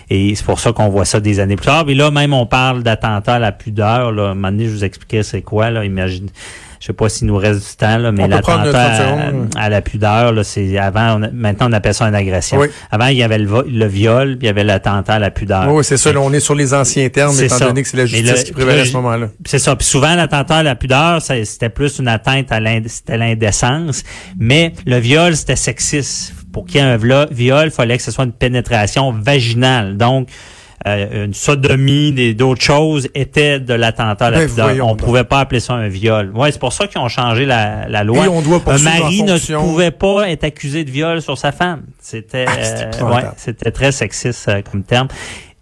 Et 0.09 0.35
c'est 0.35 0.45
pour 0.45 0.59
ça 0.59 0.73
qu'on 0.73 0.89
voit 0.89 1.05
ça 1.05 1.21
des 1.21 1.39
années 1.39 1.55
plus 1.55 1.67
tard. 1.67 1.85
Et 1.87 1.95
là, 1.95 2.11
même, 2.11 2.33
on 2.33 2.45
parle 2.45 2.83
d'attentat 2.83 3.35
à 3.35 3.39
la 3.39 3.53
pudeur. 3.53 4.11
Là. 4.11 4.31
Un 4.31 4.35
moment 4.35 4.51
donné, 4.51 4.65
je 4.65 4.71
vous 4.71 4.83
expliquais 4.83 5.23
c'est 5.23 5.41
quoi. 5.41 5.69
Là. 5.69 5.85
Imagine, 5.85 6.27
je 6.81 6.87
sais 6.87 6.93
pas 6.93 7.07
s'il 7.07 7.27
nous 7.27 7.37
reste 7.37 7.59
du 7.59 7.77
temps, 7.77 7.97
là, 7.97 8.11
mais 8.11 8.27
l'attentat 8.27 8.65
notre 8.65 8.71
30 8.71 9.55
à, 9.55 9.69
la 9.69 9.81
pudeur, 9.81 10.33
c'est 10.43 10.77
avant, 10.79 11.15
on 11.15 11.29
maintenant 11.31 11.67
on 11.69 11.73
appelle 11.73 11.93
ça 11.93 12.05
une 12.07 12.15
agression. 12.15 12.57
Oui. 12.57 12.67
Avant, 12.89 13.05
il 13.05 13.17
y 13.17 13.23
avait 13.23 13.37
le, 13.37 13.85
viol, 13.85 14.37
puis 14.37 14.39
il 14.41 14.45
y 14.47 14.49
avait 14.49 14.63
l'attentat 14.63 15.13
à 15.13 15.19
la 15.19 15.29
pudeur. 15.29 15.71
Oui, 15.71 15.83
c'est 15.83 15.97
ça. 15.97 16.11
là, 16.11 16.19
on 16.19 16.33
est 16.33 16.39
sur 16.39 16.55
les 16.55 16.73
anciens 16.73 17.07
termes, 17.09 17.39
étant 17.39 17.55
ça. 17.55 17.67
donné 17.67 17.83
que 17.83 17.87
c'est 17.87 17.97
la 17.97 18.07
justice 18.07 18.43
qui 18.43 18.51
prévalait 18.51 18.81
à 18.81 18.85
ce 18.85 18.93
moment-là. 18.93 19.27
C'est 19.45 19.59
ça. 19.59 19.75
Puis 19.75 19.87
souvent, 19.87 20.15
l'attentat 20.15 20.57
à 20.57 20.63
la 20.63 20.75
pudeur, 20.75 21.21
c'était 21.21 21.69
plus 21.69 21.99
une 21.99 22.07
atteinte 22.07 22.51
à 22.51 22.59
l'indécence. 22.59 24.03
Mais 24.39 24.73
le 24.85 24.97
viol, 24.97 25.35
c'était 25.37 25.55
sexiste. 25.55 26.33
Pour 26.51 26.65
qu'il 26.65 26.75
y 26.75 26.83
ait 26.83 26.87
un 26.87 26.97
viol, 26.97 27.65
il 27.65 27.71
fallait 27.71 27.97
que 27.97 28.03
ce 28.03 28.11
soit 28.11 28.25
une 28.25 28.31
pénétration 28.33 29.11
vaginale. 29.11 29.97
Donc, 29.97 30.27
euh, 30.87 31.25
une 31.25 31.33
sodomie, 31.35 32.11
des- 32.11 32.33
d'autres 32.33 32.61
choses 32.63 33.07
étaient 33.13 33.59
de 33.59 33.73
l'attentat 33.75 34.25
à 34.27 34.31
la 34.31 34.47
Ben, 34.47 34.81
On 34.81 34.87
donc. 34.89 34.97
pouvait 34.97 35.23
pas 35.23 35.39
appeler 35.41 35.59
ça 35.59 35.73
un 35.73 35.87
viol. 35.87 36.31
Ouais, 36.33 36.51
c'est 36.51 36.57
pour 36.59 36.73
ça 36.73 36.87
qu'ils 36.87 36.99
ont 36.99 37.07
changé 37.07 37.45
la, 37.45 37.87
la 37.87 38.03
loi. 38.03 38.25
Et 38.25 38.27
on 38.27 38.41
doit 38.41 38.57
un 38.57 38.59
poursuivre 38.61 38.99
mari 38.99 39.21
ne 39.21 39.57
pouvait 39.59 39.91
pas 39.91 40.27
être 40.29 40.43
accusé 40.43 40.83
de 40.83 40.89
viol 40.89 41.21
sur 41.21 41.37
sa 41.37 41.51
femme. 41.51 41.83
C'était 41.99 42.45
Ah, 42.47 42.51
euh, 42.57 43.13
ouais, 43.15 43.21
c'était 43.37 43.69
très 43.71 43.91
sexiste 43.91 44.47
euh, 44.49 44.61
comme 44.69 44.81
terme. 44.83 45.07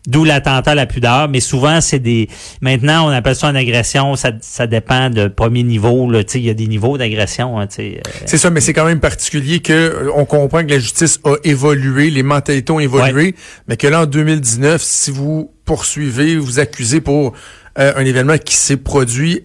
D'où 0.08 0.24
l'attentat 0.24 0.72
à 0.72 0.76
la 0.76 0.86
pudeur, 0.86 1.28
mais 1.28 1.42
souvent 1.42 1.82
c'est 1.82 2.00
des. 2.00 2.30
Maintenant, 2.62 3.08
on 3.08 3.10
appelle 3.12 3.36
ça 3.36 3.48
une 3.48 3.58
agression. 3.58 4.16
Ça, 4.16 4.32
ça 4.40 4.66
dépend 4.66 5.10
de 5.10 5.28
premier 5.28 5.62
niveau. 5.64 6.10
Là, 6.10 6.24
Tu 6.24 6.32
sais, 6.32 6.40
il 6.40 6.46
y 6.46 6.50
a 6.50 6.54
des 6.54 6.68
niveaux 6.68 6.98
d'agression. 6.98 7.60
hein, 7.60 7.68
euh, 7.80 7.96
C'est 8.26 8.38
ça, 8.38 8.50
mais 8.50 8.62
c'est 8.62 8.74
quand 8.74 8.86
même 8.86 9.02
particulier 9.02 9.60
que 9.60 9.74
euh, 9.74 10.10
on 10.16 10.24
comprend 10.24 10.64
que 10.64 10.72
la 10.72 10.80
justice 10.80 11.20
a 11.26 11.36
évolué, 11.44 12.10
les 12.12 12.24
mentalités 12.24 12.72
ont 12.72 12.80
évolué, 12.80 13.36
mais 13.68 13.76
que 13.76 13.88
là 13.88 14.02
en 14.04 14.06
2019, 14.06 14.82
si 14.82 15.12
vous 15.12 15.52
poursuivez, 15.66 16.38
vous 16.38 16.60
accusez 16.60 17.02
pour 17.02 17.34
euh, 17.78 17.94
un 17.96 18.06
événement 18.06 18.38
qui 18.38 18.56
s'est 18.56 18.78
produit 18.78 19.44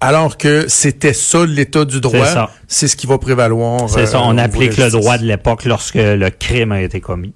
alors 0.00 0.36
que 0.36 0.66
c'était 0.68 1.12
ça 1.12 1.44
l'état 1.44 1.84
du 1.84 2.00
droit, 2.00 2.50
C'est 2.68 2.86
ce 2.86 2.94
qui 2.94 3.06
va 3.08 3.18
prévaloir. 3.18 3.88
c'est 3.90 4.06
ça. 4.06 4.20
On 4.22 4.38
applique 4.38 4.76
le 4.76 4.90
droit 4.90 5.18
de 5.18 5.24
l'époque 5.24 5.64
lorsque 5.64 5.96
le 5.96 6.30
crime 6.30 6.70
a 6.72 6.82
été 6.82 7.00
commis. 7.00 7.32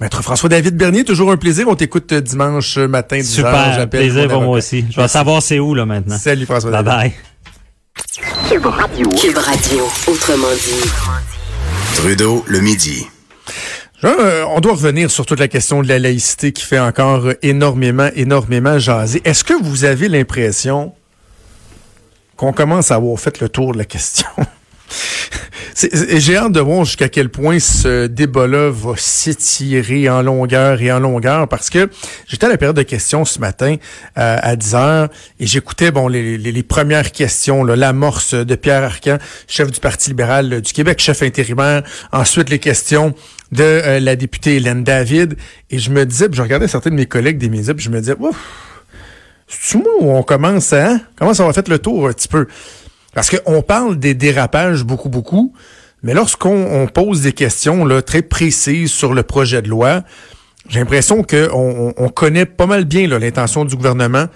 Maître 0.00 0.22
François-David 0.22 0.76
Bernier, 0.76 1.04
toujours 1.04 1.30
un 1.30 1.36
plaisir. 1.36 1.66
On 1.68 1.74
t'écoute 1.74 2.12
euh, 2.12 2.20
dimanche 2.20 2.76
matin, 2.78 3.16
10 3.18 3.40
heures. 3.40 3.46
Super, 3.48 3.74
J'appelle 3.74 4.00
plaisir 4.10 4.28
pour 4.28 4.42
moi 4.42 4.58
aussi. 4.58 4.84
Je 4.90 5.00
vais 5.00 5.08
savoir 5.08 5.42
c'est 5.42 5.58
où 5.58 5.74
là 5.74 5.86
maintenant. 5.86 6.18
Salut 6.18 6.46
Bye 6.46 6.46
François-David. 6.46 6.84
bye. 6.84 7.12
Cube 8.48 8.66
Radio, 8.66 9.88
autrement 10.06 10.52
dit. 10.52 10.90
Trudeau, 11.96 12.44
le 12.46 12.60
midi. 12.60 13.06
Euh, 14.04 14.44
on 14.50 14.60
doit 14.60 14.72
revenir 14.72 15.10
sur 15.10 15.24
toute 15.24 15.40
la 15.40 15.48
question 15.48 15.82
de 15.82 15.88
la 15.88 15.98
laïcité 15.98 16.52
qui 16.52 16.64
fait 16.64 16.78
encore 16.78 17.26
euh, 17.26 17.34
énormément, 17.42 18.10
énormément 18.14 18.78
jaser. 18.78 19.22
Est-ce 19.24 19.44
que 19.44 19.54
vous 19.54 19.84
avez 19.84 20.08
l'impression 20.08 20.92
qu'on 22.36 22.52
commence 22.52 22.90
à 22.90 22.96
avoir 22.96 23.18
fait 23.18 23.40
le 23.40 23.48
tour 23.48 23.72
de 23.72 23.78
la 23.78 23.84
question? 23.84 24.28
J'ai 26.18 26.36
hâte 26.36 26.52
de 26.52 26.60
voir 26.60 26.84
jusqu'à 26.84 27.08
quel 27.08 27.28
point 27.28 27.58
ce 27.58 28.06
débat-là 28.06 28.70
va 28.70 28.92
s'étirer 28.96 30.08
en 30.08 30.22
longueur 30.22 30.80
et 30.80 30.92
en 30.92 31.00
longueur 31.00 31.48
parce 31.48 31.68
que 31.68 31.90
j'étais 32.28 32.46
à 32.46 32.48
la 32.48 32.56
période 32.58 32.76
de 32.76 32.82
questions 32.82 33.24
ce 33.24 33.40
matin 33.40 33.74
euh, 34.16 34.36
à 34.40 34.54
10 34.54 34.74
heures 34.76 35.08
et 35.40 35.46
j'écoutais 35.46 35.90
bon 35.90 36.06
les, 36.06 36.38
les- 36.38 36.52
les 36.52 36.62
premières 36.62 37.10
questions, 37.10 37.64
l'amorce 37.64 38.34
de 38.34 38.54
Pierre 38.54 38.84
Arcan, 38.84 39.18
chef 39.48 39.70
du 39.72 39.80
Parti 39.80 40.10
libéral 40.10 40.60
du 40.60 40.72
Québec, 40.72 41.00
chef 41.00 41.22
intérimaire, 41.22 41.82
ensuite 42.12 42.50
les 42.50 42.60
questions 42.60 43.12
de 43.50 43.62
euh, 43.64 44.00
la 44.00 44.14
députée 44.14 44.56
Hélène 44.56 44.84
David 44.84 45.36
et 45.70 45.78
je 45.80 45.90
me 45.90 46.06
disais, 46.06 46.28
puis 46.28 46.36
je 46.36 46.42
regardais 46.42 46.68
certains 46.68 46.90
de 46.90 46.94
mes 46.96 47.06
collègues 47.06 47.38
des 47.38 47.48
médias, 47.48 47.74
puis 47.74 47.84
je 47.84 47.90
me 47.90 47.98
disais, 47.98 48.14
ouf, 48.20 48.36
c'est 49.48 49.76
moi 49.78 49.90
où 50.00 50.10
on 50.12 50.22
commence 50.22 50.72
hein? 50.72 51.00
comment 51.16 51.34
ça 51.34 51.44
va 51.44 51.52
fait 51.52 51.68
le 51.68 51.78
tour 51.80 52.06
un 52.08 52.12
petit 52.12 52.28
peu? 52.28 52.46
Parce 53.14 53.30
qu'on 53.30 53.62
parle 53.62 53.98
des 53.98 54.14
dérapages 54.14 54.84
beaucoup, 54.84 55.08
beaucoup, 55.08 55.52
mais 56.02 56.14
lorsqu'on 56.14 56.82
on 56.82 56.86
pose 56.86 57.22
des 57.22 57.32
questions 57.32 57.84
là, 57.84 58.02
très 58.02 58.22
précises 58.22 58.92
sur 58.92 59.14
le 59.14 59.22
projet 59.22 59.62
de 59.62 59.68
loi, 59.68 60.02
j'ai 60.68 60.80
l'impression 60.80 61.22
qu'on 61.22 61.48
on, 61.52 61.94
on 61.96 62.08
connaît 62.08 62.46
pas 62.46 62.66
mal 62.66 62.84
bien 62.84 63.06
l'intention 63.06 63.64
du 63.64 63.76
gouvernement. 63.76 64.26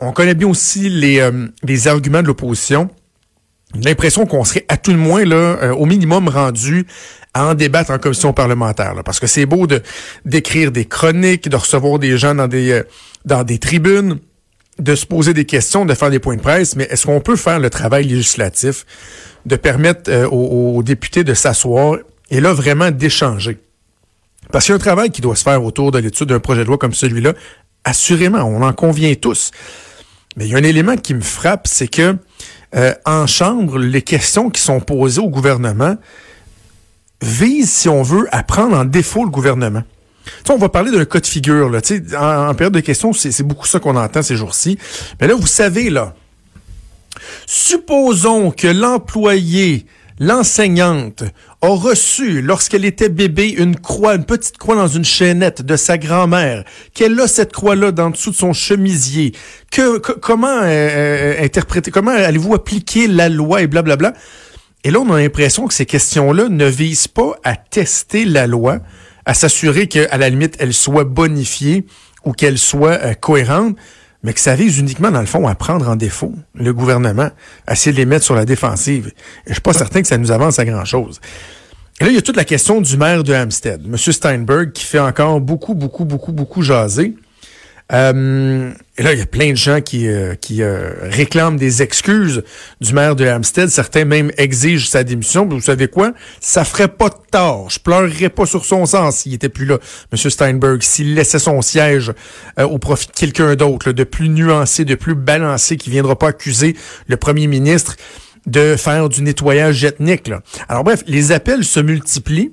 On 0.00 0.12
connaît 0.12 0.34
bien 0.34 0.48
aussi 0.48 0.88
les, 0.88 1.20
euh, 1.20 1.48
les 1.62 1.88
arguments 1.88 2.22
de 2.22 2.26
l'opposition. 2.26 2.90
J'ai 3.74 3.88
l'impression 3.88 4.26
qu'on 4.26 4.44
serait 4.44 4.64
à 4.68 4.76
tout 4.76 4.90
le 4.90 4.96
moins 4.96 5.24
là, 5.24 5.36
euh, 5.36 5.72
au 5.72 5.86
minimum 5.86 6.28
rendu 6.28 6.86
à 7.34 7.46
en 7.46 7.54
débattre 7.54 7.90
en 7.92 7.98
commission 7.98 8.32
parlementaire. 8.32 8.94
là. 8.94 9.02
parce 9.02 9.20
que 9.20 9.26
c'est 9.26 9.46
beau 9.46 9.66
de 9.66 9.82
d'écrire 10.24 10.72
des 10.72 10.86
chroniques, 10.86 11.48
de 11.48 11.56
recevoir 11.56 11.98
des 11.98 12.18
gens 12.18 12.34
dans 12.34 12.48
des 12.48 12.72
euh, 12.72 12.82
dans 13.24 13.44
des 13.44 13.58
tribunes, 13.58 14.18
de 14.80 14.94
se 14.94 15.06
poser 15.06 15.34
des 15.34 15.44
questions, 15.44 15.84
de 15.84 15.94
faire 15.94 16.10
des 16.10 16.18
points 16.18 16.36
de 16.36 16.40
presse, 16.40 16.76
mais 16.76 16.84
est-ce 16.90 17.06
qu'on 17.06 17.20
peut 17.20 17.36
faire 17.36 17.58
le 17.58 17.70
travail 17.70 18.04
législatif, 18.04 18.86
de 19.46 19.56
permettre 19.56 20.10
euh, 20.10 20.26
aux, 20.28 20.82
députés 20.82 21.24
de 21.24 21.34
s'asseoir 21.34 21.98
et 22.30 22.40
là 22.40 22.52
vraiment 22.52 22.90
d'échanger? 22.90 23.58
Parce 24.52 24.64
qu'il 24.64 24.72
y 24.72 24.74
a 24.74 24.76
un 24.76 24.80
travail 24.80 25.10
qui 25.10 25.20
doit 25.20 25.36
se 25.36 25.42
faire 25.42 25.62
autour 25.64 25.92
de 25.92 25.98
l'étude 25.98 26.28
d'un 26.28 26.40
projet 26.40 26.62
de 26.62 26.66
loi 26.66 26.78
comme 26.78 26.94
celui-là. 26.94 27.34
Assurément, 27.84 28.42
on 28.42 28.62
en 28.62 28.72
convient 28.72 29.14
tous. 29.14 29.52
Mais 30.36 30.46
il 30.46 30.52
y 30.52 30.54
a 30.54 30.58
un 30.58 30.64
élément 30.64 30.96
qui 30.96 31.14
me 31.14 31.20
frappe, 31.20 31.66
c'est 31.66 31.88
que 31.88 32.16
euh, 32.74 32.94
en 33.04 33.26
Chambre, 33.26 33.78
les 33.78 34.02
questions 34.02 34.50
qui 34.50 34.60
sont 34.60 34.80
posées 34.80 35.20
au 35.20 35.28
gouvernement 35.28 35.96
visent, 37.22 37.70
si 37.70 37.88
on 37.88 38.02
veut, 38.02 38.28
à 38.32 38.42
prendre 38.42 38.76
en 38.76 38.84
défaut 38.84 39.24
le 39.24 39.30
gouvernement. 39.30 39.82
On 40.48 40.56
va 40.56 40.68
parler 40.68 40.90
d'un 40.90 41.04
cas 41.04 41.20
de 41.20 41.26
figure. 41.26 41.68
Là. 41.70 41.80
En, 42.18 42.48
en 42.50 42.54
période 42.54 42.74
de 42.74 42.80
questions, 42.80 43.12
c'est 43.12 43.42
beaucoup 43.42 43.66
ça 43.66 43.78
qu'on 43.78 43.96
entend 43.96 44.22
ces 44.22 44.36
jours-ci. 44.36 44.78
Mais 45.20 45.26
là, 45.28 45.34
vous 45.34 45.46
savez, 45.46 45.90
là, 45.90 46.14
supposons 47.46 48.50
que 48.50 48.66
l'employé, 48.68 49.86
l'enseignante, 50.18 51.24
a 51.62 51.68
reçu, 51.68 52.42
lorsqu'elle 52.42 52.84
était 52.84 53.08
bébé, 53.08 53.48
une 53.50 53.76
croix, 53.76 54.14
une 54.14 54.24
petite 54.24 54.58
croix 54.58 54.74
dans 54.76 54.88
une 54.88 55.04
chaînette 55.04 55.62
de 55.62 55.76
sa 55.76 55.98
grand-mère, 55.98 56.64
qu'elle 56.94 57.18
a 57.20 57.26
cette 57.28 57.52
croix-là 57.52 57.92
dans 57.92 58.10
dessous 58.10 58.30
de 58.30 58.36
son 58.36 58.52
chemisier. 58.52 59.32
Que, 59.70 59.98
que- 59.98 60.12
comment 60.12 60.48
euh, 60.62 60.64
euh, 60.66 61.44
interpréter, 61.44 61.90
comment 61.90 62.10
allez-vous 62.12 62.54
appliquer 62.54 63.06
la 63.06 63.28
loi 63.28 63.62
et 63.62 63.66
blablabla? 63.66 64.14
Et 64.84 64.90
là, 64.90 65.00
on 65.00 65.12
a 65.12 65.18
l'impression 65.20 65.66
que 65.68 65.74
ces 65.74 65.84
questions-là 65.86 66.48
ne 66.48 66.66
visent 66.66 67.08
pas 67.08 67.34
à 67.44 67.54
tester 67.56 68.24
la 68.24 68.46
loi, 68.46 68.78
à 69.30 69.34
s'assurer 69.34 69.86
qu'à 69.86 70.16
la 70.18 70.28
limite, 70.28 70.56
elle 70.58 70.74
soit 70.74 71.04
bonifiée 71.04 71.86
ou 72.24 72.32
qu'elle 72.32 72.58
soit 72.58 72.98
euh, 73.04 73.14
cohérente, 73.14 73.76
mais 74.24 74.32
que 74.32 74.40
ça 74.40 74.56
vise 74.56 74.80
uniquement, 74.80 75.12
dans 75.12 75.20
le 75.20 75.26
fond, 75.26 75.46
à 75.46 75.54
prendre 75.54 75.88
en 75.88 75.94
défaut 75.94 76.34
le 76.56 76.74
gouvernement, 76.74 77.30
à 77.64 77.74
essayer 77.74 77.92
de 77.92 77.96
les 77.96 78.06
mettre 78.06 78.24
sur 78.24 78.34
la 78.34 78.44
défensive. 78.44 79.12
Et 79.46 79.50
je 79.50 79.52
suis 79.52 79.60
pas 79.60 79.72
certain 79.72 80.02
que 80.02 80.08
ça 80.08 80.18
nous 80.18 80.32
avance 80.32 80.58
à 80.58 80.64
grand-chose. 80.64 81.20
Là, 82.00 82.08
il 82.08 82.14
y 82.14 82.18
a 82.18 82.22
toute 82.22 82.34
la 82.34 82.44
question 82.44 82.80
du 82.80 82.96
maire 82.96 83.22
de 83.22 83.32
Hampstead, 83.32 83.82
M. 83.84 83.96
Steinberg, 83.96 84.72
qui 84.72 84.84
fait 84.84 84.98
encore 84.98 85.40
beaucoup, 85.40 85.74
beaucoup, 85.74 86.04
beaucoup, 86.04 86.32
beaucoup 86.32 86.62
jaser. 86.62 87.14
Euh, 87.92 88.72
et 88.96 89.02
là, 89.02 89.12
il 89.14 89.18
y 89.18 89.22
a 89.22 89.26
plein 89.26 89.50
de 89.50 89.56
gens 89.56 89.80
qui, 89.80 90.06
euh, 90.06 90.34
qui 90.34 90.62
euh, 90.62 90.90
réclament 91.02 91.56
des 91.56 91.82
excuses 91.82 92.42
du 92.80 92.92
maire 92.92 93.16
de 93.16 93.26
Hampstead. 93.26 93.68
Certains 93.68 94.04
même 94.04 94.30
exigent 94.36 94.86
sa 94.88 95.04
démission. 95.04 95.46
Puis 95.48 95.56
vous 95.56 95.64
savez 95.64 95.88
quoi? 95.88 96.12
Ça 96.40 96.64
ferait 96.64 96.88
pas 96.88 97.08
de 97.08 97.14
tort. 97.30 97.70
Je 97.70 97.78
pleurerais 97.78 98.28
pas 98.28 98.46
sur 98.46 98.64
son 98.64 98.86
sens 98.86 99.18
s'il 99.18 99.34
était 99.34 99.48
plus 99.48 99.64
là, 99.64 99.78
M. 100.12 100.30
Steinberg, 100.30 100.82
s'il 100.82 101.14
laissait 101.14 101.38
son 101.38 101.62
siège 101.62 102.12
euh, 102.58 102.64
au 102.64 102.78
profit 102.78 103.06
de 103.06 103.12
quelqu'un 103.12 103.56
d'autre, 103.56 103.92
de 103.92 104.04
plus 104.04 104.28
nuancé, 104.28 104.84
de 104.84 104.94
plus 104.94 105.14
balancé, 105.14 105.76
qui 105.76 105.90
viendra 105.90 106.18
pas 106.18 106.28
accuser 106.28 106.76
le 107.06 107.16
premier 107.16 107.46
ministre 107.46 107.96
de 108.46 108.76
faire 108.76 109.08
du 109.08 109.22
nettoyage 109.22 109.84
ethnique. 109.84 110.28
Là. 110.28 110.40
Alors 110.68 110.84
bref, 110.84 111.02
les 111.06 111.32
appels 111.32 111.64
se 111.64 111.80
multiplient 111.80 112.52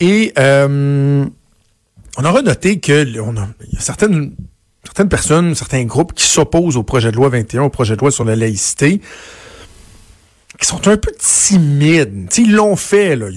et 0.00 0.32
euh, 0.38 1.24
on 2.20 2.24
aura 2.24 2.42
noté 2.42 2.80
que 2.80 3.06
y 3.06 3.18
a 3.18 3.80
certaines 3.80 4.34
personnes, 5.08 5.54
certains 5.54 5.84
groupes 5.84 6.12
qui 6.12 6.24
s'opposent 6.24 6.76
au 6.76 6.82
projet 6.82 7.10
de 7.10 7.16
loi 7.16 7.30
21, 7.30 7.62
au 7.62 7.70
projet 7.70 7.96
de 7.96 8.00
loi 8.00 8.10
sur 8.10 8.24
la 8.24 8.36
laïcité, 8.36 9.00
qui 10.58 10.66
sont 10.66 10.86
un 10.86 10.98
peu 10.98 11.10
timides. 11.18 12.28
Ils 12.36 12.52
l'ont 12.52 12.76
fait. 12.76 13.16
Là. 13.16 13.28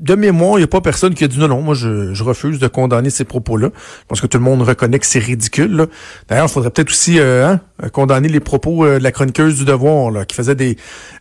De 0.00 0.14
mémoire, 0.14 0.54
il 0.54 0.62
n'y 0.62 0.64
a 0.64 0.68
pas 0.68 0.80
personne 0.80 1.14
qui 1.14 1.24
a 1.24 1.28
dit 1.28 1.38
non, 1.38 1.48
non, 1.48 1.60
moi 1.60 1.74
je, 1.74 2.22
refuse 2.22 2.58
de 2.58 2.68
condamner 2.68 3.10
ces 3.10 3.24
propos-là. 3.24 3.70
Je 3.74 4.06
pense 4.08 4.20
que 4.20 4.26
tout 4.26 4.38
le 4.38 4.44
monde 4.44 4.62
reconnaît 4.62 4.98
que 4.98 5.06
c'est 5.06 5.18
ridicule. 5.18 5.86
D'ailleurs, 6.28 6.46
il 6.46 6.50
faudrait 6.50 6.70
peut-être 6.70 6.90
aussi 6.90 7.18
euh, 7.18 7.46
hein, 7.46 7.88
condamner 7.92 8.28
les 8.28 8.40
propos 8.40 8.84
euh, 8.84 8.98
de 8.98 9.04
la 9.04 9.12
chroniqueuse 9.12 9.56
du 9.56 9.64
devoir, 9.64 10.26
qui 10.26 10.34
faisait 10.34 10.54
des 10.54 10.76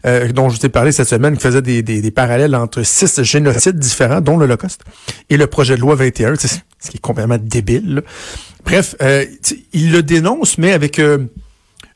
euh, 0.06 0.32
dont 0.32 0.50
je 0.50 0.60
t'ai 0.60 0.70
parlé 0.70 0.92
cette 0.92 1.10
semaine, 1.10 1.36
qui 1.36 1.44
faisait 1.44 1.62
des, 1.62 1.82
des, 1.82 2.02
des, 2.02 2.12
parallèles 2.12 2.56
entre 2.56 2.84
six 2.84 3.22
génocides 3.22 3.78
différents, 3.78 4.22
dont 4.22 4.38
l'Holocauste, 4.38 4.82
et 5.30 5.38
le 5.38 5.48
projet 5.48 5.76
de 5.76 5.82
loi 5.82 5.96
21, 5.96 6.36
ce 6.36 6.48
qui 6.90 6.98
est 6.98 7.02
complètement 7.02 7.38
débile. 7.42 7.96
Là. 7.96 8.02
Bref, 8.66 8.96
il 9.74 9.92
le 9.92 10.04
dénonce, 10.04 10.58
mais 10.58 10.74
avec 10.74 11.02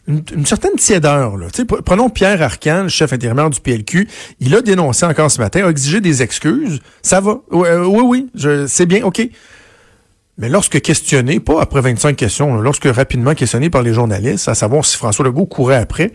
une, 0.08 0.46
certaine 0.46 0.76
tiédeur. 0.76 1.38
Là. 1.38 1.48
prenons 1.86 2.10
Pierre 2.10 2.42
Arcan, 2.42 2.84
le 2.84 2.90
chef 2.90 3.14
intérimaire 3.14 3.50
du 3.50 3.62
PLQ. 3.62 4.08
Il 4.40 4.54
a 4.56 4.62
dénoncé 4.62 5.06
encore 5.06 5.32
ce 5.32 5.40
matin, 5.40 5.66
a 5.66 5.70
exigé 5.70 6.02
des 6.02 6.22
excuses. 6.22 6.82
Ça 7.02 7.22
va. 7.22 7.40
Euh, 7.54 7.86
oui, 7.86 8.30
oui, 8.36 8.68
c'est 8.68 8.86
bien, 8.86 9.04
OK. 9.06 9.22
Mais 10.38 10.50
lorsque 10.50 10.82
questionné, 10.82 11.40
pas 11.40 11.62
après 11.62 11.80
25 11.80 12.16
questions, 12.16 12.60
lorsque 12.60 12.86
rapidement 12.86 13.36
questionné 13.36 13.70
par 13.70 13.84
les 13.84 13.94
journalistes, 13.94 14.50
à 14.50 14.56
savoir 14.56 14.84
si 14.84 14.98
François 14.98 15.24
Legault 15.24 15.46
courait 15.46 15.76
après, 15.78 16.12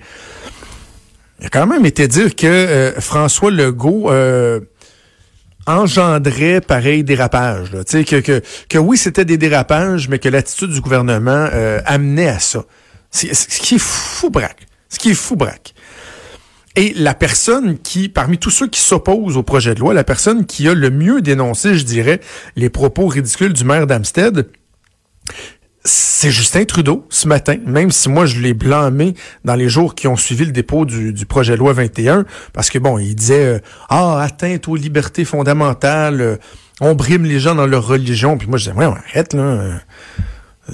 il 1.41 1.47
a 1.47 1.49
quand 1.49 1.67
même 1.67 1.87
été 1.87 2.09
dire 2.09 2.35
que 2.35 2.47
euh, 2.47 3.01
François 3.01 3.53
Legault 3.53 4.11
euh, 4.11 4.61
engendrait 5.67 6.61
pareil 6.61 7.05
dérapage. 7.05 7.71
Que, 7.71 8.21
que, 8.21 8.43
que 8.69 8.79
oui, 8.79 8.99
c'était 8.99 9.25
des 9.25 9.39
dérapages, 9.39 10.09
mais 10.09 10.19
que 10.19 10.29
l'attitude 10.29 10.71
du 10.71 10.81
gouvernement 10.81 11.49
amenait 11.87 12.29
à 12.29 12.39
ça. 12.41 12.65
Ce 13.11 13.27
qui 13.61 13.77
est 13.77 13.81
fou 13.81 14.31
braque. 14.31 14.67
Ce 14.89 14.99
qui 14.99 15.11
est 15.11 15.15
fou 15.15 15.37
braque. 15.37 15.75
Et 16.77 16.95
la 16.95 17.15
personne 17.15 17.79
qui, 17.79 18.09
parmi 18.09 18.39
tous 18.39 18.51
ceux 18.51 18.69
qui 18.69 18.81
s'opposent 18.81 19.37
au 19.37 19.43
projet 19.43 19.75
de 19.75 19.81
loi, 19.81 19.95
la 19.95 20.05
personne 20.05 20.47
qui 20.47 20.69
a 20.69 20.75
le 20.75 20.91
mieux 20.91 21.21
dénoncé, 21.23 21.77
je 21.77 21.85
dirais, 21.85 22.21
les 22.55 22.71
propos 22.71 23.09
ridicules 23.09 23.53
du 23.53 23.65
maire 23.65 23.87
d'Amstead, 23.87 24.49
c'est 25.85 26.31
Justin 26.31 26.65
Trudeau 26.65 27.07
ce 27.09 27.27
matin, 27.27 27.57
même 27.67 27.91
si 27.91 28.09
moi 28.09 28.27
je 28.27 28.41
l'ai 28.41 28.55
blâmé 28.55 29.15
dans 29.45 29.55
les 29.55 29.69
jours 29.69 29.95
qui 29.95 30.07
ont 30.07 30.17
suivi 30.17 30.45
le 30.45 30.53
dépôt 30.53 30.85
du, 30.85 31.27
projet 31.27 31.55
de 31.55 31.59
loi 31.59 31.73
21, 31.73 32.25
parce 32.53 32.71
que 32.71 32.79
bon, 32.79 32.99
il 32.99 33.15
disait 33.15 33.45
euh, 33.45 33.59
Ah, 33.89 34.21
atteinte 34.21 34.69
aux 34.69 34.77
libertés 34.77 35.25
fondamentales, 35.25 36.21
euh, 36.21 36.37
on 36.81 36.95
brime 36.95 37.25
les 37.25 37.41
gens 37.41 37.55
dans 37.55 37.67
leur 37.67 37.87
religion. 37.87 38.39
Puis 38.39 38.49
moi 38.49 38.59
je 38.59 38.71
disais, 38.71 38.77
ouais, 38.77 38.85
arrête 38.85 39.33
là. 39.33 39.43
Euh, 39.43 39.75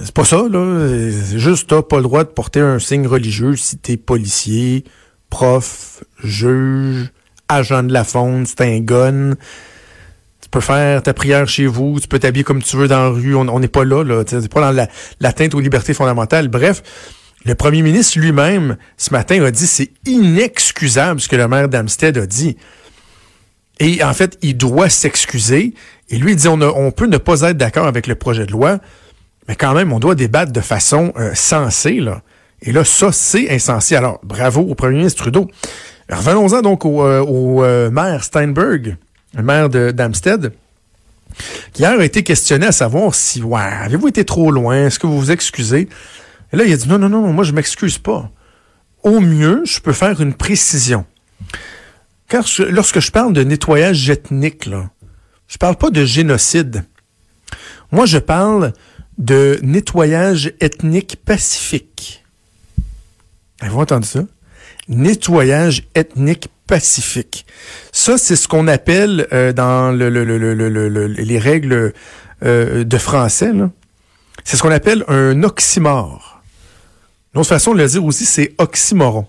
c'est 0.03 0.13
pas 0.13 0.25
ça, 0.25 0.45
là. 0.51 0.89
C'est 0.89 1.39
juste, 1.39 1.69
t'as 1.69 1.83
pas 1.83 1.97
le 1.97 2.03
droit 2.03 2.25
de 2.25 2.29
porter 2.29 2.61
un 2.61 2.79
signe 2.79 3.07
religieux 3.07 3.57
si 3.57 3.79
t'es 3.79 3.97
policier, 3.97 4.85
prof, 5.31 6.03
juge, 6.23 7.13
agent 7.49 7.85
de 7.85 7.93
la 7.93 8.05
faune, 8.05 8.47
c'est 8.47 8.61
un 8.63 8.81
gun. 8.81 9.35
Tu 10.41 10.49
peux 10.51 10.61
faire 10.61 11.03
ta 11.03 11.15
prière 11.15 11.49
chez 11.49 11.67
vous, 11.67 11.99
tu 12.01 12.09
peux 12.09 12.19
t'habiller 12.19 12.45
comme 12.45 12.63
tu 12.63 12.77
veux 12.77 12.89
dans 12.89 13.05
la 13.05 13.09
rue. 13.09 13.35
On 13.35 13.61
n'est 13.61 13.69
pas 13.69 13.85
là, 13.85 14.03
là. 14.05 14.23
C'est 14.27 14.53
pas 14.53 14.73
dans 14.73 14.87
l'atteinte 15.21 15.55
aux 15.55 15.61
libertés 15.61 15.95
fondamentales. 15.95 16.49
Bref, 16.49 16.83
le 17.45 17.55
premier 17.55 17.83
ministre 17.83 18.19
lui-même, 18.19 18.77
ce 18.97 19.11
matin, 19.13 19.43
a 19.45 19.51
dit 19.51 19.67
c'est 19.67 19.91
inexcusable 20.07 21.21
ce 21.21 21.29
que 21.29 21.37
le 21.37 21.47
maire 21.49 21.69
d'Amstead 21.69 22.19
a 22.19 22.27
dit. 22.27 22.57
Et 23.81 24.03
en 24.05 24.13
fait, 24.13 24.39
il 24.43 24.57
doit 24.57 24.89
s'excuser. 24.89 25.75
Et 26.09 26.19
lui, 26.19 26.33
il 26.33 26.37
dit 26.37 26.49
on, 26.49 26.61
on 26.61 26.91
peut 26.91 27.07
ne 27.07 27.19
pas 27.19 27.43
être 27.43 27.57
d'accord 27.57 27.87
avec 27.87 28.07
le 28.07 28.15
projet 28.15 28.47
de 28.47 28.53
loi, 28.53 28.79
mais 29.49 29.57
quand 29.57 29.75
même, 29.75 29.93
on 29.93 29.99
doit 29.99 30.15
débattre 30.15 30.53
de 30.53 30.61
façon 30.61 31.13
euh, 31.17 31.35
sensée. 31.35 32.01
Là. 32.01 32.23
Et 32.63 32.73
là, 32.73 32.85
ça, 32.85 33.13
c'est 33.13 33.51
insensé. 33.51 33.95
Alors, 33.95 34.21
bravo 34.23 34.63
au 34.63 34.75
premier 34.75 34.99
ministre 34.99 35.23
Trudeau. 35.23 35.51
Revenons-en 36.11 36.63
donc 36.63 36.85
au, 36.85 37.05
euh, 37.05 37.25
euh, 37.27 37.91
maire 37.91 38.25
Steinberg, 38.25 38.97
le 39.35 39.43
maire 39.43 39.69
d'Amstead, 39.69 40.53
qui 41.73 41.83
hier 41.83 41.99
a 41.99 42.05
été 42.05 42.23
questionné 42.23 42.67
à 42.67 42.73
savoir 42.73 43.15
si, 43.15 43.43
ouais, 43.43 43.61
avez-vous 43.61 44.09
été 44.09 44.25
trop 44.25 44.51
loin? 44.51 44.87
Est-ce 44.87 44.99
que 44.99 45.07
vous 45.07 45.19
vous 45.19 45.31
excusez? 45.31 45.89
Et 46.53 46.57
là, 46.57 46.65
il 46.65 46.73
a 46.73 46.77
dit, 46.77 46.89
non, 46.89 46.99
non, 46.99 47.09
non, 47.09 47.33
moi, 47.33 47.45
je 47.45 47.53
m'excuse 47.53 47.99
pas. 47.99 48.31
Au 49.03 49.21
mieux, 49.21 49.63
je 49.65 49.81
peux 49.81 49.93
faire 49.93 50.21
une 50.21 50.35
précision. 50.35 51.05
Car 52.29 52.45
lorsque 52.71 53.01
je 53.01 53.11
parle 53.11 53.33
de 53.33 53.43
nettoyage 53.43 54.09
ethnique, 54.09 54.67
là, 54.67 54.91
je 55.49 55.59
parle 55.59 55.77
pas 55.77 55.91
de 55.91 56.05
génocide. 56.05 56.85
Moi, 57.93 58.07
je 58.07 58.19
parle 58.19 58.73
de 59.19 59.59
nettoyage 59.63 60.53
ethnique 60.61 61.17
pacifique. 61.25 62.25
Avez-vous 63.61 63.81
entendu 63.81 64.07
ça? 64.07 64.25
Nettoyage 64.89 65.85
ethnique 65.95 66.49
pacifique. 66.67 67.47
Ça, 67.93 68.19
c'est 68.19 68.37
ce 68.37 68.49
qu'on 68.49 68.69
appelle 68.69 69.27
euh, 69.33 69.53
dans 69.53 69.97
le, 69.97 70.09
les 70.09 71.39
règles 71.39 71.93
euh, 72.43 72.85
de 72.85 72.99
français, 72.99 73.53
c'est 74.45 74.57
ce 74.57 74.63
qu'on 74.63 74.71
appelle 74.71 75.05
un 75.09 75.43
oxymore. 75.43 76.43
Une 77.35 77.41
autre 77.41 77.49
façon 77.49 77.73
de 77.73 77.79
le 77.79 77.89
dire 77.89 78.05
aussi, 78.05 78.25
c'est 78.27 78.55
oxymoron 78.59 79.27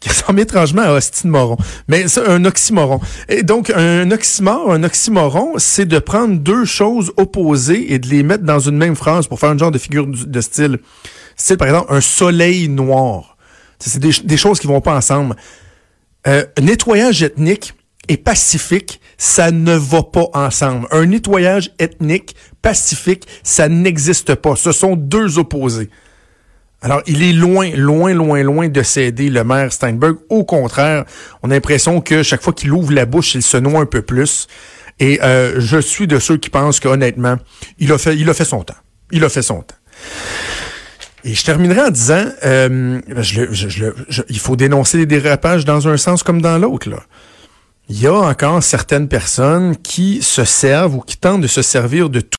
qui 0.00 0.08
ressemble 0.08 0.40
étrangement 0.40 0.82
à 0.82 0.92
Austin 0.92 1.28
Moron. 1.28 1.56
Mais 1.88 2.08
c'est 2.08 2.26
un 2.26 2.44
oxymoron. 2.44 3.00
Et 3.28 3.42
donc, 3.42 3.70
un 3.70 4.10
oxymore, 4.10 4.72
un 4.72 4.82
oxymoron, 4.82 5.54
c'est 5.56 5.86
de 5.86 5.98
prendre 5.98 6.38
deux 6.38 6.64
choses 6.64 7.12
opposées 7.16 7.92
et 7.92 7.98
de 7.98 8.06
les 8.08 8.22
mettre 8.22 8.44
dans 8.44 8.60
une 8.60 8.76
même 8.76 8.96
phrase 8.96 9.26
pour 9.26 9.40
faire 9.40 9.50
un 9.50 9.58
genre 9.58 9.70
de 9.70 9.78
figure 9.78 10.06
de 10.06 10.40
style. 10.40 10.78
C'est 11.36 11.56
par 11.56 11.68
exemple 11.68 11.92
un 11.92 12.00
soleil 12.00 12.68
noir. 12.68 13.36
C'est 13.78 13.98
des, 13.98 14.36
choses 14.36 14.58
qui 14.58 14.66
vont 14.66 14.80
pas 14.80 14.96
ensemble. 14.96 15.36
Euh, 16.26 16.44
nettoyage 16.60 17.22
ethnique 17.22 17.74
et 18.08 18.16
pacifique, 18.16 19.00
ça 19.18 19.50
ne 19.50 19.74
va 19.74 20.02
pas 20.02 20.28
ensemble. 20.32 20.86
Un 20.90 21.06
nettoyage 21.06 21.72
ethnique 21.78 22.36
pacifique, 22.62 23.26
ça 23.42 23.68
n'existe 23.68 24.34
pas. 24.34 24.56
Ce 24.56 24.72
sont 24.72 24.96
deux 24.96 25.38
opposés. 25.38 25.90
Alors, 26.86 27.02
il 27.08 27.20
est 27.24 27.32
loin, 27.32 27.68
loin, 27.74 28.14
loin, 28.14 28.44
loin 28.44 28.68
de 28.68 28.82
céder 28.84 29.28
le 29.28 29.42
maire 29.42 29.72
Steinberg. 29.72 30.18
Au 30.28 30.44
contraire, 30.44 31.04
on 31.42 31.50
a 31.50 31.54
l'impression 31.54 32.00
que 32.00 32.22
chaque 32.22 32.40
fois 32.40 32.52
qu'il 32.52 32.70
ouvre 32.70 32.92
la 32.92 33.06
bouche, 33.06 33.34
il 33.34 33.42
se 33.42 33.56
noie 33.56 33.80
un 33.80 33.86
peu 33.86 34.02
plus. 34.02 34.46
Et 35.00 35.20
euh, 35.20 35.54
je 35.58 35.78
suis 35.78 36.06
de 36.06 36.20
ceux 36.20 36.36
qui 36.36 36.48
pensent 36.48 36.78
qu'honnêtement, 36.78 37.38
il 37.80 37.90
a 37.90 37.98
fait, 37.98 38.14
il 38.16 38.30
a 38.30 38.34
fait 38.34 38.44
son 38.44 38.62
temps. 38.62 38.76
Il 39.10 39.24
a 39.24 39.28
fait 39.28 39.42
son 39.42 39.62
temps. 39.62 39.74
Et 41.24 41.34
je 41.34 41.44
terminerai 41.44 41.80
en 41.80 41.90
disant, 41.90 42.24
euh, 42.44 43.00
il 44.28 44.38
faut 44.38 44.54
dénoncer 44.54 44.98
les 44.98 45.06
dérapages 45.06 45.64
dans 45.64 45.88
un 45.88 45.96
sens 45.96 46.22
comme 46.22 46.40
dans 46.40 46.56
l'autre. 46.56 46.88
Il 47.88 48.00
y 48.00 48.06
a 48.06 48.14
encore 48.14 48.62
certaines 48.62 49.08
personnes 49.08 49.76
qui 49.76 50.22
se 50.22 50.44
servent 50.44 50.94
ou 50.94 51.00
qui 51.00 51.16
tentent 51.16 51.40
de 51.40 51.48
se 51.48 51.62
servir 51.62 52.10
de 52.10 52.20
tout 52.20 52.34